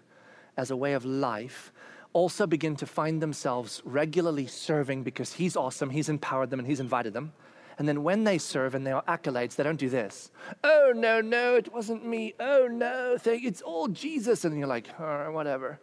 [0.57, 1.73] as a way of life,
[2.13, 6.81] also begin to find themselves regularly serving because He's awesome, He's empowered them, and He's
[6.81, 7.33] invited them
[7.79, 10.31] and then when they serve and they are accolades, they don't do this.
[10.63, 12.35] Oh, no, no, it wasn't me.
[12.39, 14.45] Oh, no, thank, it's all Jesus.
[14.45, 15.81] And you're like, oh, whatever.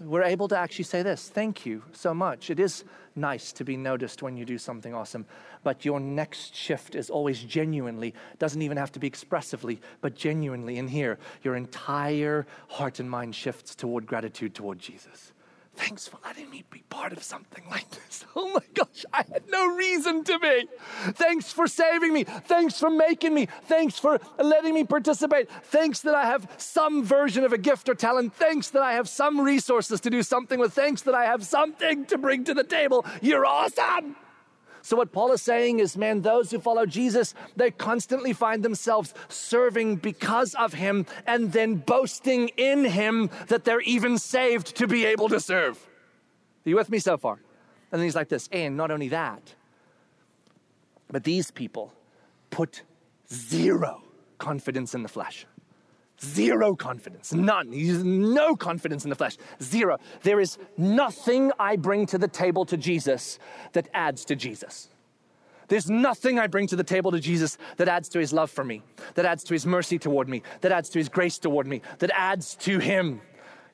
[0.00, 2.50] We're able to actually say this thank you so much.
[2.50, 5.24] It is nice to be noticed when you do something awesome,
[5.62, 10.78] but your next shift is always genuinely, doesn't even have to be expressively, but genuinely
[10.78, 11.18] in here.
[11.42, 15.32] Your entire heart and mind shifts toward gratitude toward Jesus.
[15.76, 18.24] Thanks for letting me be part of something like this.
[18.36, 20.68] Oh my gosh, I had no reason to be.
[21.12, 22.24] Thanks for saving me.
[22.24, 23.46] Thanks for making me.
[23.66, 25.48] Thanks for letting me participate.
[25.66, 28.34] Thanks that I have some version of a gift or talent.
[28.34, 30.72] Thanks that I have some resources to do something with.
[30.72, 33.06] Thanks that I have something to bring to the table.
[33.22, 34.16] You're awesome.
[34.84, 39.14] So, what Paul is saying is, man, those who follow Jesus, they constantly find themselves
[39.28, 45.06] serving because of him and then boasting in him that they're even saved to be
[45.06, 45.78] able to serve.
[46.66, 47.40] Are you with me so far?
[47.90, 49.54] And then he's like this, and not only that,
[51.10, 51.90] but these people
[52.50, 52.82] put
[53.32, 54.02] zero
[54.36, 55.46] confidence in the flesh.
[56.24, 57.70] Zero confidence, none.
[58.32, 59.98] No confidence in the flesh, zero.
[60.22, 63.38] There is nothing I bring to the table to Jesus
[63.72, 64.88] that adds to Jesus.
[65.68, 68.64] There's nothing I bring to the table to Jesus that adds to his love for
[68.64, 68.82] me,
[69.14, 72.10] that adds to his mercy toward me, that adds to his grace toward me, that
[72.14, 73.20] adds to him.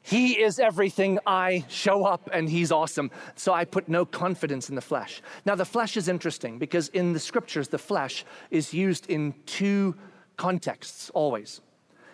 [0.03, 1.19] He is everything.
[1.27, 3.11] I show up and he's awesome.
[3.35, 5.21] So I put no confidence in the flesh.
[5.45, 9.95] Now, the flesh is interesting because in the scriptures, the flesh is used in two
[10.37, 11.61] contexts always.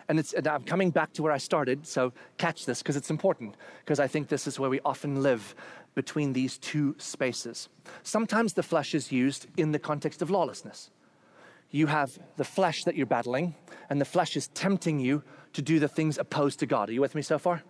[0.08, 3.10] And, it's, and I'm coming back to where I started, so catch this because it's
[3.10, 5.54] important, because I think this is where we often live
[5.94, 7.68] between these two spaces.
[8.02, 10.90] Sometimes the flesh is used in the context of lawlessness.
[11.70, 13.56] You have the flesh that you're battling,
[13.90, 16.88] and the flesh is tempting you to do the things opposed to God.
[16.88, 17.62] Are you with me so far?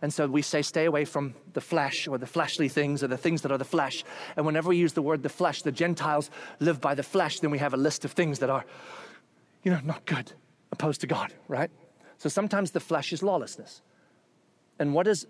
[0.00, 3.16] And so we say, stay away from the flesh or the fleshly things or the
[3.16, 4.04] things that are the flesh.
[4.36, 7.50] And whenever we use the word the flesh, the Gentiles live by the flesh, then
[7.50, 8.64] we have a list of things that are,
[9.62, 10.32] you know, not good,
[10.72, 11.70] opposed to God, right?
[12.22, 13.82] So sometimes the flesh is lawlessness.
[14.78, 15.26] And what is,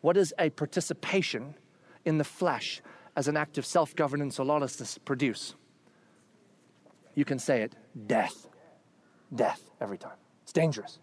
[0.00, 1.56] what is a participation
[2.04, 2.80] in the flesh
[3.16, 5.56] as an act of self governance or lawlessness produce?
[7.16, 7.74] You can say it
[8.06, 8.46] death.
[9.34, 10.18] Death every time.
[10.44, 11.00] It's dangerous.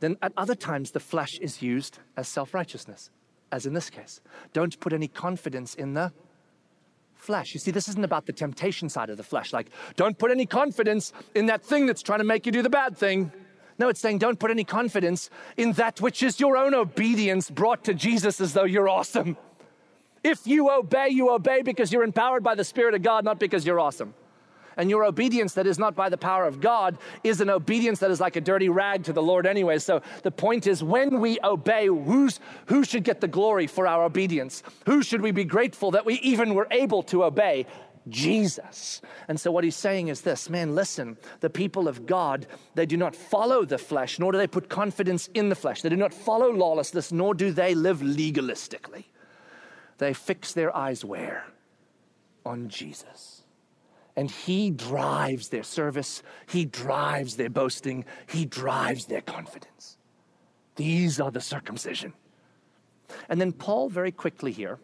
[0.00, 3.10] Then at other times, the flesh is used as self righteousness,
[3.52, 4.20] as in this case.
[4.52, 6.12] Don't put any confidence in the
[7.14, 7.54] flesh.
[7.54, 9.52] You see, this isn't about the temptation side of the flesh.
[9.52, 12.68] Like, don't put any confidence in that thing that's trying to make you do the
[12.68, 13.30] bad thing.
[13.78, 17.84] No, it's saying don't put any confidence in that which is your own obedience brought
[17.84, 19.36] to Jesus as though you're awesome.
[20.22, 23.66] If you obey, you obey because you're empowered by the Spirit of God, not because
[23.66, 24.14] you're awesome.
[24.76, 28.10] And your obedience that is not by the power of God is an obedience that
[28.10, 29.78] is like a dirty rag to the Lord anyway.
[29.78, 34.04] So the point is when we obey, who's, who should get the glory for our
[34.04, 34.62] obedience?
[34.86, 37.66] Who should we be grateful that we even were able to obey?
[38.08, 39.00] Jesus.
[39.28, 42.96] And so what he's saying is this man, listen, the people of God, they do
[42.96, 45.82] not follow the flesh, nor do they put confidence in the flesh.
[45.82, 49.04] They do not follow lawlessness, nor do they live legalistically.
[49.98, 51.46] They fix their eyes where?
[52.44, 53.42] On Jesus.
[54.16, 59.96] And He drives their service, He drives their boasting, He drives their confidence.
[60.76, 62.12] These are the circumcision.
[63.28, 64.78] And then Paul, very quickly here,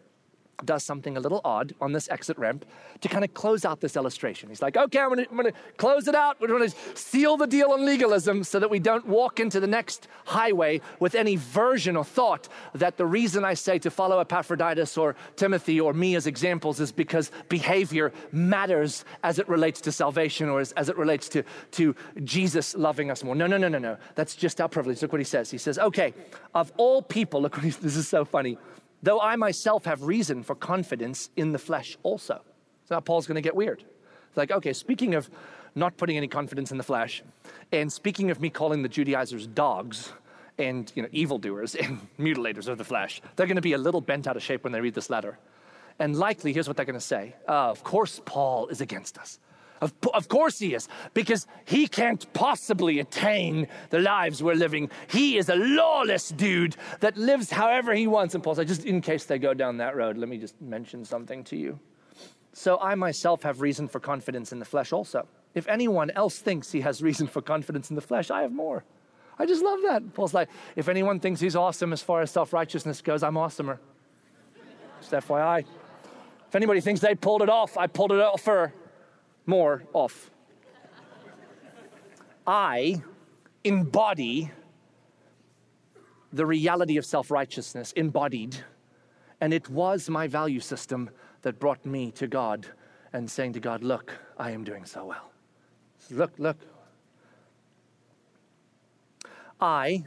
[0.65, 2.65] does something a little odd on this exit ramp
[3.01, 4.49] to kind of close out this illustration.
[4.49, 6.41] He's like, okay, I'm I'm gonna close it out.
[6.41, 10.09] We're gonna seal the deal on legalism so that we don't walk into the next
[10.25, 15.17] highway with any version or thought that the reason I say to follow Epaphroditus or
[15.37, 20.61] Timothy or me as examples is because behavior matters as it relates to salvation or
[20.61, 21.43] as, as it relates to,
[21.73, 21.95] to
[22.25, 23.35] Jesus loving us more.
[23.35, 23.97] No, no, no, no, no.
[24.15, 25.03] That's just our privilege.
[25.03, 25.51] Look what he says.
[25.51, 26.15] He says, okay,
[26.55, 28.59] of all people, look what he, this is so funny
[29.03, 32.43] though I myself have reason for confidence in the flesh also.
[32.85, 33.85] So now Paul's going to get weird.
[34.29, 35.31] It's like, okay, speaking of
[35.75, 37.23] not putting any confidence in the flesh,
[37.73, 40.13] and speaking of me calling the Judaizers dogs
[40.59, 44.01] and you know evildoers and mutilators of the flesh, they're going to be a little
[44.01, 45.39] bent out of shape when they read this letter.
[45.99, 49.39] And likely, here's what they're going to say: uh, Of course, Paul is against us.
[49.81, 54.91] Of, of course he is, because he can't possibly attain the lives we're living.
[55.09, 58.35] He is a lawless dude that lives however he wants.
[58.35, 61.05] And Paul said, just in case they go down that road, let me just mention
[61.05, 61.79] something to you.
[62.53, 65.27] So I myself have reason for confidence in the flesh also.
[65.55, 68.85] If anyone else thinks he has reason for confidence in the flesh, I have more.
[69.39, 70.13] I just love that.
[70.13, 73.79] Paul's like, if anyone thinks he's awesome as far as self righteousness goes, I'm awesomer.
[75.01, 75.65] Just FYI.
[76.49, 78.75] If anybody thinks they pulled it off, I pulled it off for
[79.51, 80.31] more off.
[82.47, 83.03] I
[83.65, 84.51] embody
[86.33, 88.57] the reality of self righteousness, embodied,
[89.41, 91.11] and it was my value system
[91.43, 92.69] that brought me to God
[93.13, 95.33] and saying to God, Look, I am doing so well.
[96.11, 96.59] Look, look.
[99.61, 100.05] I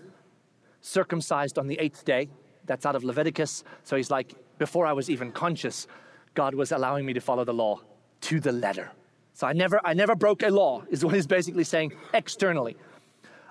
[0.82, 2.30] circumcised on the eighth day.
[2.66, 3.64] That's out of Leviticus.
[3.84, 5.88] So he's like, before I was even conscious,
[6.34, 7.82] God was allowing me to follow the law
[8.22, 8.92] to the letter.
[9.34, 12.78] So I never, I never broke a law, is what he's basically saying externally.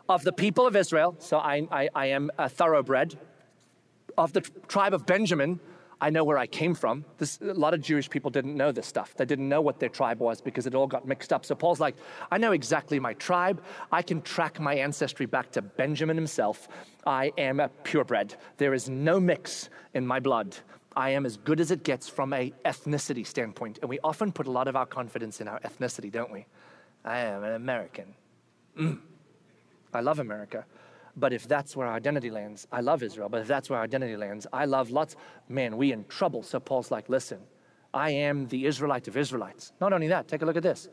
[0.08, 3.18] Of the people of Israel, so I, I, I am a thoroughbred.
[4.16, 5.58] Of the tribe of Benjamin,
[6.00, 7.04] I know where I came from.
[7.18, 9.14] This, a lot of Jewish people didn't know this stuff.
[9.14, 11.44] They didn't know what their tribe was because it all got mixed up.
[11.44, 11.94] So Paul's like,
[12.30, 13.62] I know exactly my tribe.
[13.92, 16.68] I can track my ancestry back to Benjamin himself.
[17.06, 18.34] I am a purebred.
[18.56, 20.56] There is no mix in my blood.
[20.96, 23.78] I am as good as it gets from a ethnicity standpoint.
[23.80, 26.46] And we often put a lot of our confidence in our ethnicity, don't we?
[27.04, 28.14] I am an American.
[28.78, 28.98] Mm.
[29.92, 30.64] I love America.
[31.16, 33.28] But if that's where our identity lands, I love Israel.
[33.28, 35.16] But if that's where our identity lands, I love lots.
[35.48, 36.42] Man, we in trouble.
[36.42, 37.40] So Paul's like, listen,
[37.92, 39.72] I am the Israelite of Israelites.
[39.80, 40.88] Not only that, take a look at this.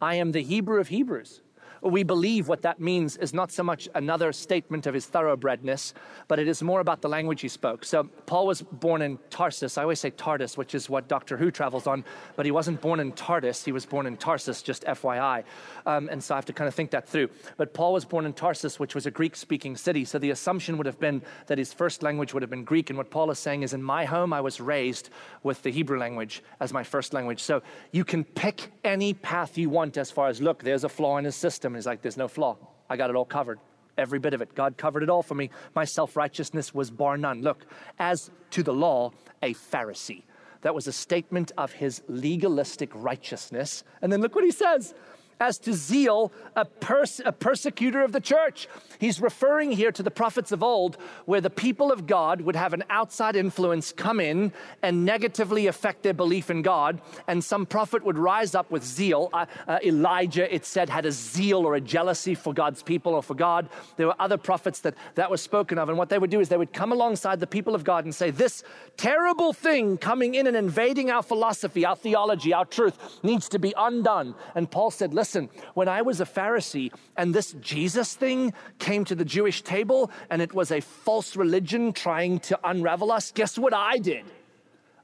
[0.00, 1.42] I am the Hebrew of Hebrews
[1.82, 5.94] we believe what that means is not so much another statement of his thoroughbredness,
[6.28, 7.84] but it is more about the language he spoke.
[7.84, 9.76] So Paul was born in Tarsus.
[9.76, 12.04] I always say TARDIS, which is what Doctor Who travels on,
[12.36, 13.64] but he wasn't born in TARDIS.
[13.64, 15.42] He was born in Tarsus, just FYI.
[15.84, 17.28] Um, and so I have to kind of think that through.
[17.56, 20.04] But Paul was born in Tarsus, which was a Greek speaking city.
[20.04, 22.90] So the assumption would have been that his first language would have been Greek.
[22.90, 25.10] And what Paul is saying is, in my home, I was raised
[25.42, 27.42] with the Hebrew language as my first language.
[27.42, 31.18] So you can pick any path you want as far as, look, there's a flaw
[31.18, 32.56] in his system and he's like, there's no flaw.
[32.88, 33.58] I got it all covered.
[33.98, 34.54] Every bit of it.
[34.54, 35.50] God covered it all for me.
[35.74, 37.42] My self righteousness was bar none.
[37.42, 37.66] Look,
[37.98, 39.12] as to the law,
[39.42, 40.22] a Pharisee.
[40.62, 43.84] That was a statement of his legalistic righteousness.
[44.00, 44.94] And then look what he says
[45.42, 48.68] as to zeal, a, pers- a persecutor of the church.
[49.00, 52.72] He's referring here to the prophets of old, where the people of God would have
[52.72, 58.04] an outside influence come in and negatively affect their belief in God, and some prophet
[58.04, 59.28] would rise up with zeal.
[59.32, 63.22] Uh, uh, Elijah, it said, had a zeal or a jealousy for God's people or
[63.22, 63.68] for God.
[63.96, 66.48] There were other prophets that that was spoken of, and what they would do is
[66.48, 68.62] they would come alongside the people of God and say, This
[68.96, 73.74] terrible thing coming in and invading our philosophy, our theology, our truth needs to be
[73.76, 74.36] undone.
[74.54, 75.31] And Paul said, Listen,
[75.74, 80.40] when I was a Pharisee and this Jesus thing came to the Jewish table and
[80.42, 84.24] it was a false religion trying to unravel us, guess what I did?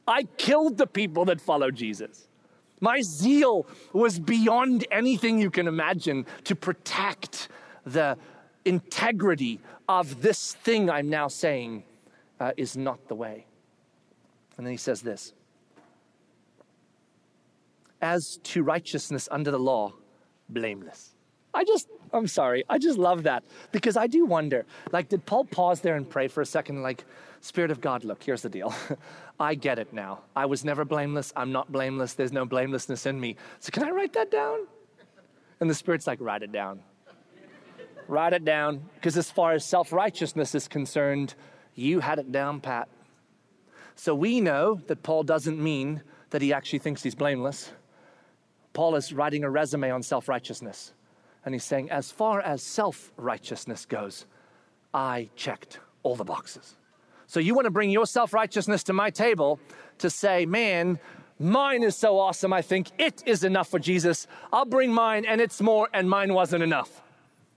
[0.06, 2.28] I killed the people that followed Jesus.
[2.80, 7.48] My zeal was beyond anything you can imagine to protect
[7.84, 8.16] the
[8.64, 11.84] integrity of this thing I'm now saying
[12.38, 13.46] uh, is not the way.
[14.56, 15.32] And then he says this
[18.00, 19.94] As to righteousness under the law,
[20.48, 21.14] blameless.
[21.54, 23.42] I just, I'm sorry, I just love that
[23.72, 26.82] because I do wonder like, did Paul pause there and pray for a second?
[26.82, 27.04] Like,
[27.40, 28.74] Spirit of God, look, here's the deal.
[29.40, 30.20] I get it now.
[30.34, 31.32] I was never blameless.
[31.36, 32.14] I'm not blameless.
[32.14, 33.36] There's no blamelessness in me.
[33.60, 34.66] So, can I write that down?
[35.60, 36.80] And the Spirit's like, write it down.
[38.08, 38.82] write it down.
[38.94, 41.34] Because as far as self righteousness is concerned,
[41.74, 42.88] you had it down pat.
[43.94, 47.70] So, we know that Paul doesn't mean that he actually thinks he's blameless.
[48.72, 50.92] Paul is writing a resume on self righteousness.
[51.44, 54.26] And he's saying, as far as self righteousness goes,
[54.92, 56.76] I checked all the boxes.
[57.26, 59.60] So you want to bring your self righteousness to my table
[59.98, 60.98] to say, man,
[61.38, 64.26] mine is so awesome, I think it is enough for Jesus.
[64.52, 67.02] I'll bring mine and it's more, and mine wasn't enough.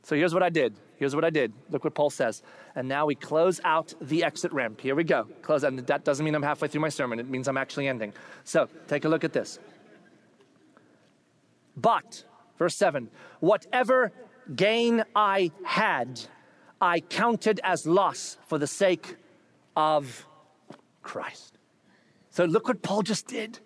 [0.04, 0.76] So here's what I did.
[0.98, 1.54] Here's what I did.
[1.70, 2.44] Look what Paul says.
[2.76, 4.82] And now we close out the exit ramp.
[4.82, 5.28] Here we go.
[5.42, 5.88] Close out.
[5.88, 8.14] That doesn't mean I'm halfway through my sermon, it means I'm actually ending.
[8.44, 9.58] So take a look at this.
[11.82, 12.24] But,
[12.58, 13.10] verse 7
[13.40, 14.12] whatever
[14.56, 16.22] gain I had,
[16.80, 19.16] I counted as loss for the sake
[19.76, 20.28] of
[21.02, 21.58] Christ.
[22.30, 23.60] So look what Paul just did.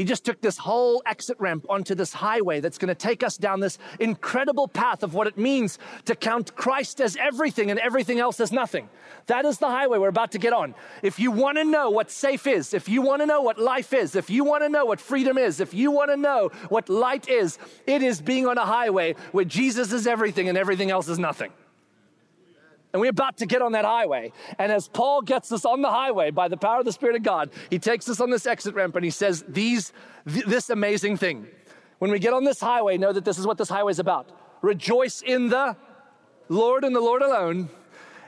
[0.00, 3.36] He just took this whole exit ramp onto this highway that's going to take us
[3.36, 8.18] down this incredible path of what it means to count Christ as everything and everything
[8.18, 8.88] else as nothing.
[9.26, 10.74] That is the highway we're about to get on.
[11.02, 13.92] If you want to know what safe is, if you want to know what life
[13.92, 16.88] is, if you want to know what freedom is, if you want to know what
[16.88, 21.10] light is, it is being on a highway where Jesus is everything and everything else
[21.10, 21.52] is nothing.
[22.92, 24.32] And we're about to get on that highway.
[24.58, 27.22] And as Paul gets us on the highway by the power of the Spirit of
[27.22, 29.92] God, he takes us on this exit ramp and he says these,
[30.28, 31.46] th- this amazing thing.
[31.98, 34.28] When we get on this highway, know that this is what this highway is about.
[34.62, 35.76] Rejoice in the
[36.48, 37.68] Lord and the Lord alone,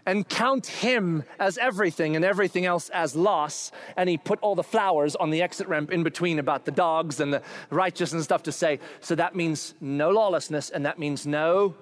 [0.06, 3.72] and count him as everything and everything else as loss.
[3.96, 7.20] And he put all the flowers on the exit ramp in between about the dogs
[7.20, 8.78] and the righteous and stuff to say.
[9.00, 11.74] So that means no lawlessness, and that means no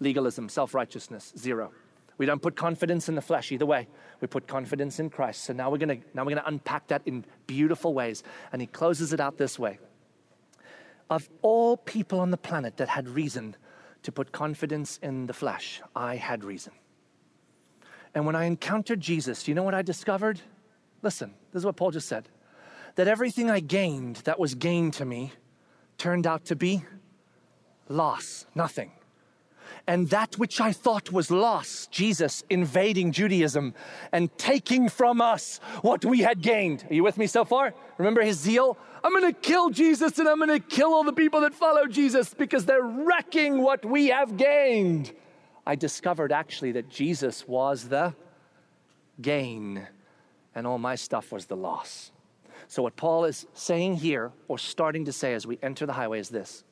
[0.00, 1.72] legalism, self righteousness, zero.
[2.18, 3.88] We don't put confidence in the flesh either way.
[4.20, 5.44] We put confidence in Christ.
[5.44, 8.22] So now we're to now we're to unpack that in beautiful ways.
[8.52, 9.78] And he closes it out this way.
[11.10, 13.56] Of all people on the planet that had reason
[14.02, 16.72] to put confidence in the flesh, I had reason.
[18.14, 20.40] And when I encountered Jesus, you know what I discovered?
[21.02, 22.28] Listen, this is what Paul just said.
[22.96, 25.32] That everything I gained that was gain to me
[25.98, 26.84] turned out to be
[27.88, 28.92] loss, nothing.
[29.86, 33.74] And that which I thought was loss, Jesus invading Judaism
[34.12, 36.86] and taking from us what we had gained.
[36.88, 37.74] Are you with me so far?
[37.98, 38.78] Remember his zeal?
[39.02, 42.64] I'm gonna kill Jesus and I'm gonna kill all the people that follow Jesus because
[42.64, 45.12] they're wrecking what we have gained.
[45.66, 48.14] I discovered actually that Jesus was the
[49.20, 49.88] gain
[50.54, 52.12] and all my stuff was the loss.
[52.68, 56.20] So, what Paul is saying here, or starting to say as we enter the highway,
[56.20, 56.64] is this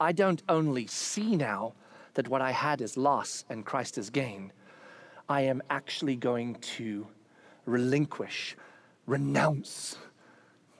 [0.00, 1.74] I don't only see now
[2.18, 4.52] that what I had is loss and Christ is gain,
[5.28, 7.06] I am actually going to
[7.64, 8.56] relinquish,
[9.06, 9.96] renounce,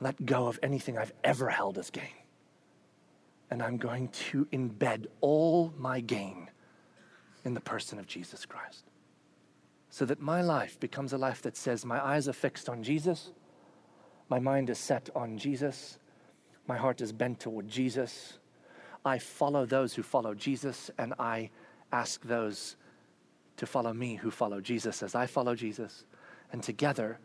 [0.01, 2.19] let go of anything I've ever held as gain.
[3.53, 6.51] And I'm going to embed all my gain
[7.45, 8.91] in the person of Jesus Christ.
[9.91, 13.31] So that my life becomes a life that says, My eyes are fixed on Jesus,
[14.29, 16.01] my mind is set on Jesus,
[16.67, 18.38] my heart is bent toward Jesus.
[19.09, 21.51] I follow those who follow Jesus, and I
[21.93, 22.77] ask those
[23.57, 26.05] to follow me who follow Jesus as I follow Jesus.
[26.53, 27.19] And together,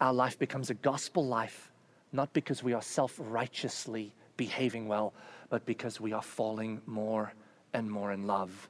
[0.00, 1.72] our life becomes a gospel life,
[2.12, 5.12] not because we are self righteously behaving well,
[5.50, 7.32] but because we are falling more
[7.74, 8.68] and more in love,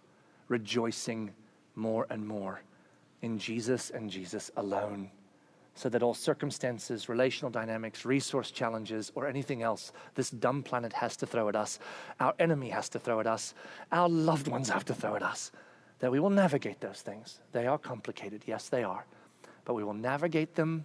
[0.49, 1.31] rejoicing
[1.77, 2.63] more and more
[3.21, 5.11] in Jesus and Jesus alone,
[5.79, 11.17] so that all circumstances, relational dynamics, resource challenges, or anything else this dumb planet has
[11.17, 11.79] to throw at us,
[12.19, 13.55] our enemy has to throw at us,
[13.93, 15.53] our loved ones have to throw at us,
[16.01, 17.39] that we will navigate those things.
[17.53, 19.07] They are complicated, yes, they are,
[19.65, 20.85] but we will navigate them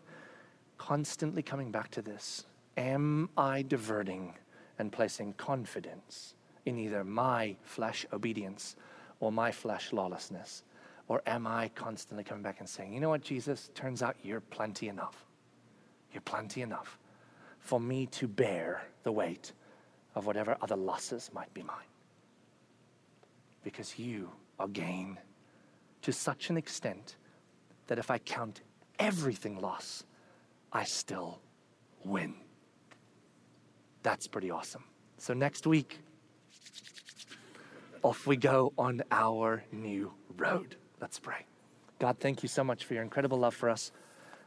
[0.78, 2.46] constantly coming back to this
[2.78, 4.36] Am I diverting
[4.78, 6.36] and placing confidence
[6.68, 8.76] in either my flesh obedience
[9.20, 10.62] or my flesh lawlessness?
[11.08, 14.39] Or am I constantly coming back and saying, you know what, Jesus, turns out you're
[14.39, 15.26] plenty enough.
[16.12, 16.97] You're plenty enough
[17.60, 19.51] for me to bear the weight
[20.16, 21.76] of whatever other losses might be mine.
[23.64, 24.30] Because you
[24.60, 25.18] are gain
[26.01, 27.16] to such an extent
[27.88, 28.62] that if I count
[28.99, 30.04] everything loss,
[30.72, 31.39] I still
[32.04, 32.36] win.
[34.04, 34.84] That's pretty awesome.
[35.18, 35.99] So next week,
[38.04, 40.76] off we go on our new road.
[41.02, 41.46] Let's pray.
[42.00, 43.91] God, thank you so much for your incredible love for us,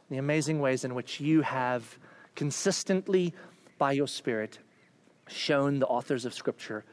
[0.09, 1.97] the amazing ways in which you have
[2.35, 3.33] consistently,
[3.77, 4.59] by your Spirit,
[5.27, 6.85] shown the authors of Scripture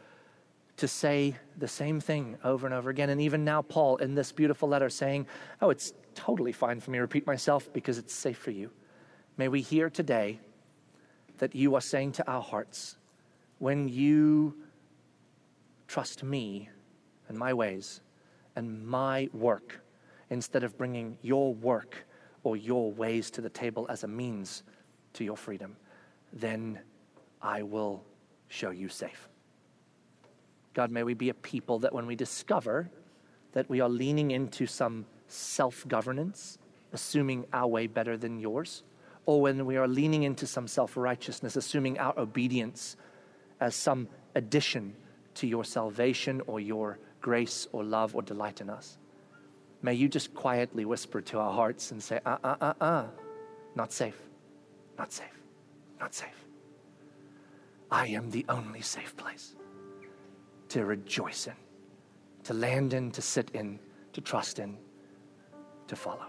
[0.77, 3.11] to say the same thing over and over again.
[3.11, 5.27] And even now, Paul, in this beautiful letter, saying,
[5.61, 8.71] Oh, it's totally fine for me to repeat myself because it's safe for you.
[9.37, 10.41] May we hear today
[11.39, 12.97] that you are saying to our hearts,
[13.59, 14.55] when you
[15.89, 16.69] trust me
[17.29, 18.01] and my ways,
[18.57, 19.81] and my work
[20.31, 22.07] instead of bringing your work
[22.43, 24.63] or your ways to the table as a means
[25.15, 25.77] to your freedom,
[26.33, 26.79] then
[27.41, 28.05] I will
[28.49, 29.29] show you safe.
[30.75, 32.91] God, may we be a people that when we discover
[33.53, 36.59] that we are leaning into some self governance,
[36.93, 38.83] assuming our way better than yours,
[39.27, 42.97] or when we are leaning into some self righteousness, assuming our obedience
[43.61, 44.95] as some addition
[45.35, 48.99] to your salvation or your grace or love or delight in us.
[49.81, 53.07] May you just quietly whisper to our hearts and say, uh uh uh uh,
[53.75, 54.21] not safe,
[54.99, 55.41] not safe,
[55.99, 56.39] not safe.
[57.91, 59.57] I am the only safe place
[60.69, 61.55] to rejoice in,
[62.43, 63.79] to land in, to sit in,
[64.13, 64.77] to trust in,
[65.87, 66.27] to follow.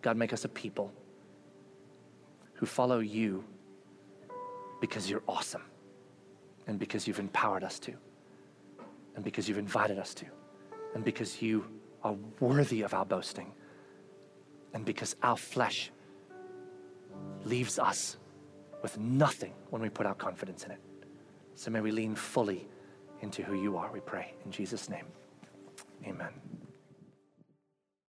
[0.00, 0.92] God, make us a people
[2.52, 3.42] who follow you
[4.80, 5.64] because you're awesome
[6.68, 7.94] and because you've empowered us to
[9.18, 10.26] and because you've invited us to,
[10.94, 11.64] and because you
[12.04, 13.52] are worthy of our boasting,
[14.74, 15.90] and because our flesh
[17.44, 18.16] leaves us
[18.80, 20.78] with nothing when we put our confidence in it.
[21.56, 22.68] So may we lean fully
[23.20, 24.34] into who you are, we pray.
[24.44, 25.06] In Jesus' name,
[26.06, 26.30] amen.